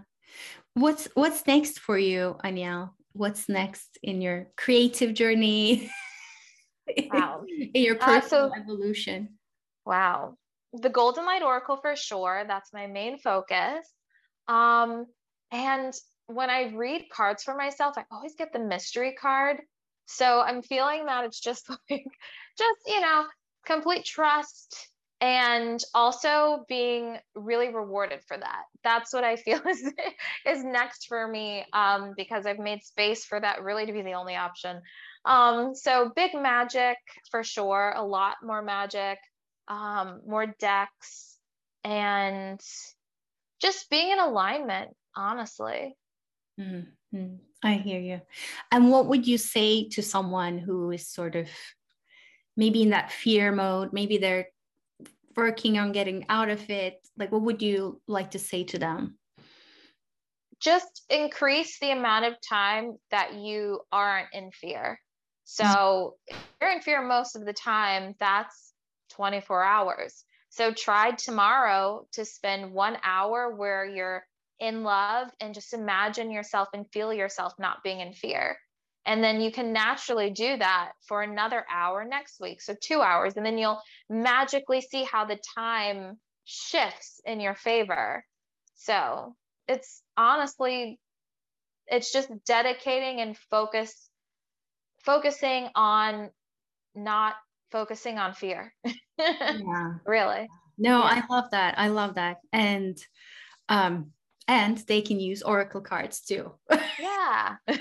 What's 0.75 1.09
what's 1.14 1.46
next 1.46 1.79
for 1.79 1.96
you, 1.96 2.37
Aniel? 2.44 2.94
What's 3.16 3.48
next 3.48 3.98
in 4.02 4.20
your 4.20 4.48
creative 4.57 5.14
journey? 5.14 5.90
Wow. 7.11 7.42
in 7.48 7.83
your 7.83 7.96
personal 7.96 8.44
uh, 8.44 8.50
so, 8.50 8.61
evolution. 8.62 9.38
Wow. 9.85 10.35
The 10.72 10.88
golden 10.88 11.24
light 11.24 11.42
oracle 11.42 11.79
for 11.83 11.96
sure. 11.96 12.44
That's 12.46 12.72
my 12.72 12.87
main 12.87 13.18
focus. 13.18 13.85
Um 14.46 15.07
and 15.50 15.92
when 16.29 16.50
i 16.50 16.72
read 16.74 17.07
cards 17.12 17.44
for 17.44 17.57
myself 17.57 17.94
i 17.98 18.05
always 18.11 18.35
get 18.37 18.52
the 18.52 18.61
mystery 18.61 19.16
card. 19.20 19.61
So 20.07 20.40
i'm 20.40 20.62
feeling 20.62 21.07
that 21.07 21.24
it's 21.24 21.40
just 21.40 21.68
like 21.90 22.05
just 22.57 22.81
you 22.87 23.00
know 23.00 23.24
complete 23.64 24.05
trust 24.05 24.88
and 25.20 25.83
also 25.94 26.64
being 26.68 27.16
really 27.35 27.74
rewarded 27.74 28.20
for 28.26 28.37
that. 28.37 28.62
That's 28.85 29.12
what 29.12 29.24
i 29.24 29.37
feel 29.37 29.61
is 29.68 29.83
is 30.46 30.64
next 30.64 31.07
for 31.07 31.26
me 31.26 31.64
um, 31.72 32.14
because 32.16 32.46
i've 32.46 32.59
made 32.59 32.83
space 32.83 33.24
for 33.24 33.40
that 33.40 33.62
really 33.62 33.87
to 33.87 33.92
be 33.92 34.02
the 34.02 34.14
only 34.14 34.37
option. 34.37 34.81
Um, 35.24 35.74
so 35.74 36.12
big 36.14 36.35
magic 36.35 36.98
for 37.31 37.42
sure 37.42 37.94
a 37.96 38.05
lot 38.05 38.37
more 38.42 38.62
magic 38.62 39.18
um, 39.68 40.20
more 40.26 40.55
decks 40.61 41.38
and 41.83 42.61
just 43.61 43.88
being 43.90 44.11
in 44.11 44.20
alignment 44.20 44.90
honestly. 45.16 45.96
Mm-hmm. 46.61 47.37
i 47.62 47.74
hear 47.74 48.00
you. 48.00 48.20
And 48.70 48.90
what 48.90 49.07
would 49.07 49.26
you 49.26 49.38
say 49.38 49.88
to 49.90 50.02
someone 50.02 50.59
who 50.59 50.90
is 50.90 51.09
sort 51.09 51.37
of 51.37 51.48
maybe 52.57 52.83
in 52.83 52.90
that 52.90 53.11
fear 53.11 53.52
mode 53.52 53.92
maybe 53.92 54.18
they're 54.18 54.46
working 55.37 55.79
on 55.79 55.92
getting 55.92 56.25
out 56.29 56.49
of 56.49 56.68
it? 56.70 57.01
Like 57.16 57.33
what 57.33 57.42
would 57.42 57.62
you 57.62 58.01
like 58.07 58.33
to 58.33 58.38
say 58.38 58.64
to 58.64 58.79
them? 58.79 59.18
Just 60.61 61.05
increase 61.11 61.79
the 61.79 61.90
amount 61.90 62.25
of 62.25 62.35
time 62.49 62.96
that 63.11 63.35
you 63.35 63.81
aren't 63.92 64.29
in 64.33 64.51
fear. 64.53 64.99
So 65.44 65.64
mm-hmm. 65.64 66.37
if 66.37 66.46
you're 66.61 66.70
in 66.72 66.81
fear 66.81 67.03
most 67.03 67.37
of 67.37 67.44
the 67.44 67.53
time 67.53 68.14
that's 68.18 68.72
24 69.11 69.62
hours. 69.62 70.25
So 70.49 70.72
try 70.72 71.12
tomorrow 71.12 72.07
to 72.12 72.25
spend 72.25 72.72
one 72.72 72.96
hour 73.05 73.55
where 73.55 73.85
you're 73.85 74.27
in 74.59 74.83
love 74.83 75.29
and 75.40 75.53
just 75.55 75.75
imagine 75.75 76.31
yourself 76.31 76.68
and 76.72 76.87
feel 76.92 77.12
yourself 77.12 77.53
not 77.59 77.83
being 77.83 78.01
in 78.01 78.14
fear 78.14 78.57
and 79.07 79.23
then 79.23 79.40
you 79.40 79.53
can 79.53 79.73
naturally 79.73 80.31
do 80.31 80.57
that 80.57 80.92
for 81.07 81.23
another 81.23 81.64
hour 81.73 82.05
next 82.05 82.40
week. 82.40 82.61
So 82.61 82.75
two 82.79 83.01
hours. 83.01 83.37
And 83.37 83.47
then 83.47 83.57
you'll 83.57 83.81
magically 84.11 84.81
see 84.81 85.05
how 85.05 85.25
the 85.25 85.38
time 85.57 86.19
shifts 86.45 87.21
in 87.25 87.38
your 87.38 87.55
favor. 87.55 88.25
So 88.75 89.37
it's 89.69 90.03
honestly, 90.16 90.99
it's 91.87 92.12
just 92.12 92.29
dedicating 92.45 93.21
and 93.21 93.38
focus, 93.49 94.11
focusing 95.05 95.69
on 95.77 96.31
not 96.97 97.35
focusing 97.71 98.19
on 98.19 98.35
fear. 98.35 98.75
yeah. 99.19 99.95
Really. 100.05 100.49
No, 100.79 100.99
yeah. 100.99 101.23
I 101.29 101.33
love 101.33 101.51
that. 101.53 101.79
I 101.79 101.88
love 101.88 102.16
that. 102.16 102.38
And 102.53 102.99
um 103.69 104.11
and 104.49 104.79
they 104.79 105.01
can 105.01 105.21
use 105.21 105.42
oracle 105.42 105.81
cards 105.81 106.21
too. 106.23 106.53
yeah. 106.99 107.57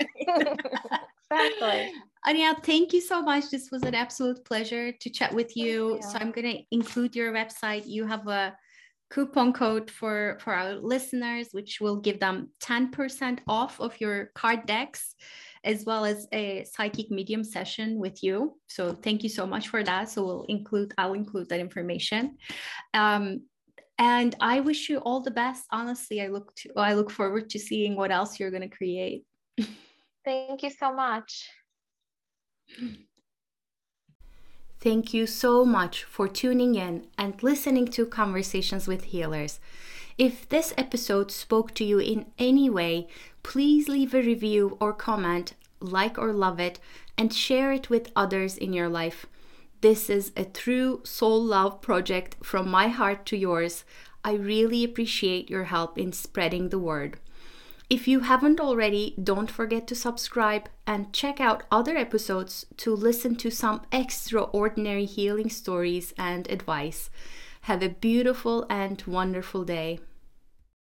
exactly. 1.30 1.92
Anya, 2.26 2.56
thank 2.62 2.92
you 2.92 3.00
so 3.00 3.22
much. 3.22 3.50
This 3.50 3.70
was 3.70 3.82
an 3.84 3.94
absolute 3.94 4.44
pleasure 4.44 4.90
to 4.90 5.10
chat 5.10 5.32
with 5.32 5.56
you. 5.56 5.94
you. 5.94 6.02
So 6.02 6.18
I'm 6.18 6.32
going 6.32 6.56
to 6.56 6.62
include 6.72 7.14
your 7.14 7.32
website. 7.32 7.86
You 7.86 8.04
have 8.06 8.26
a 8.26 8.56
coupon 9.10 9.52
code 9.52 9.90
for 9.90 10.36
for 10.40 10.52
our 10.52 10.74
listeners 10.74 11.48
which 11.52 11.80
will 11.80 11.96
give 11.96 12.18
them 12.18 12.50
10% 12.60 13.38
off 13.46 13.80
of 13.80 14.00
your 14.00 14.26
card 14.34 14.66
decks 14.66 15.14
as 15.62 15.84
well 15.84 16.04
as 16.04 16.26
a 16.32 16.64
psychic 16.64 17.10
medium 17.10 17.44
session 17.44 18.00
with 18.00 18.22
you 18.24 18.58
so 18.66 18.92
thank 18.92 19.22
you 19.22 19.28
so 19.28 19.46
much 19.46 19.68
for 19.68 19.84
that 19.84 20.10
so 20.10 20.24
we'll 20.24 20.46
include 20.48 20.92
i'll 20.98 21.12
include 21.12 21.48
that 21.48 21.60
information 21.60 22.36
um, 22.94 23.42
and 23.98 24.34
i 24.40 24.58
wish 24.58 24.88
you 24.88 24.98
all 24.98 25.20
the 25.20 25.30
best 25.30 25.64
honestly 25.70 26.20
i 26.20 26.26
look 26.26 26.52
to 26.56 26.68
i 26.76 26.92
look 26.92 27.10
forward 27.10 27.48
to 27.48 27.60
seeing 27.60 27.94
what 27.94 28.10
else 28.10 28.40
you're 28.40 28.50
going 28.50 28.68
to 28.68 28.76
create 28.76 29.24
thank 30.26 30.62
you 30.62 30.70
so 30.70 30.92
much 30.92 31.48
Thank 34.80 35.14
you 35.14 35.26
so 35.26 35.64
much 35.64 36.04
for 36.04 36.28
tuning 36.28 36.74
in 36.74 37.06
and 37.16 37.42
listening 37.42 37.88
to 37.88 38.06
Conversations 38.06 38.86
with 38.86 39.04
Healers. 39.04 39.58
If 40.18 40.48
this 40.48 40.74
episode 40.76 41.30
spoke 41.30 41.74
to 41.74 41.84
you 41.84 41.98
in 41.98 42.26
any 42.38 42.70
way, 42.70 43.08
please 43.42 43.88
leave 43.88 44.14
a 44.14 44.22
review 44.22 44.76
or 44.80 44.92
comment, 44.92 45.54
like 45.80 46.18
or 46.18 46.32
love 46.32 46.60
it, 46.60 46.78
and 47.18 47.32
share 47.32 47.72
it 47.72 47.90
with 47.90 48.12
others 48.14 48.56
in 48.56 48.72
your 48.72 48.88
life. 48.88 49.26
This 49.80 50.08
is 50.10 50.32
a 50.36 50.44
true 50.44 51.00
soul 51.04 51.42
love 51.42 51.80
project 51.80 52.36
from 52.42 52.68
my 52.68 52.88
heart 52.88 53.26
to 53.26 53.36
yours. 53.36 53.84
I 54.24 54.34
really 54.34 54.84
appreciate 54.84 55.50
your 55.50 55.64
help 55.64 55.98
in 55.98 56.12
spreading 56.12 56.68
the 56.68 56.78
word. 56.78 57.18
If 57.88 58.08
you 58.08 58.20
haven't 58.20 58.58
already, 58.58 59.14
don't 59.22 59.50
forget 59.50 59.86
to 59.86 59.94
subscribe 59.94 60.68
and 60.88 61.12
check 61.12 61.40
out 61.40 61.62
other 61.70 61.96
episodes 61.96 62.66
to 62.78 62.92
listen 62.94 63.36
to 63.36 63.50
some 63.50 63.82
extraordinary 63.92 65.04
healing 65.04 65.48
stories 65.48 66.12
and 66.18 66.50
advice. 66.50 67.10
Have 67.62 67.84
a 67.84 67.88
beautiful 67.88 68.66
and 68.68 69.00
wonderful 69.06 69.64
day. 69.64 70.00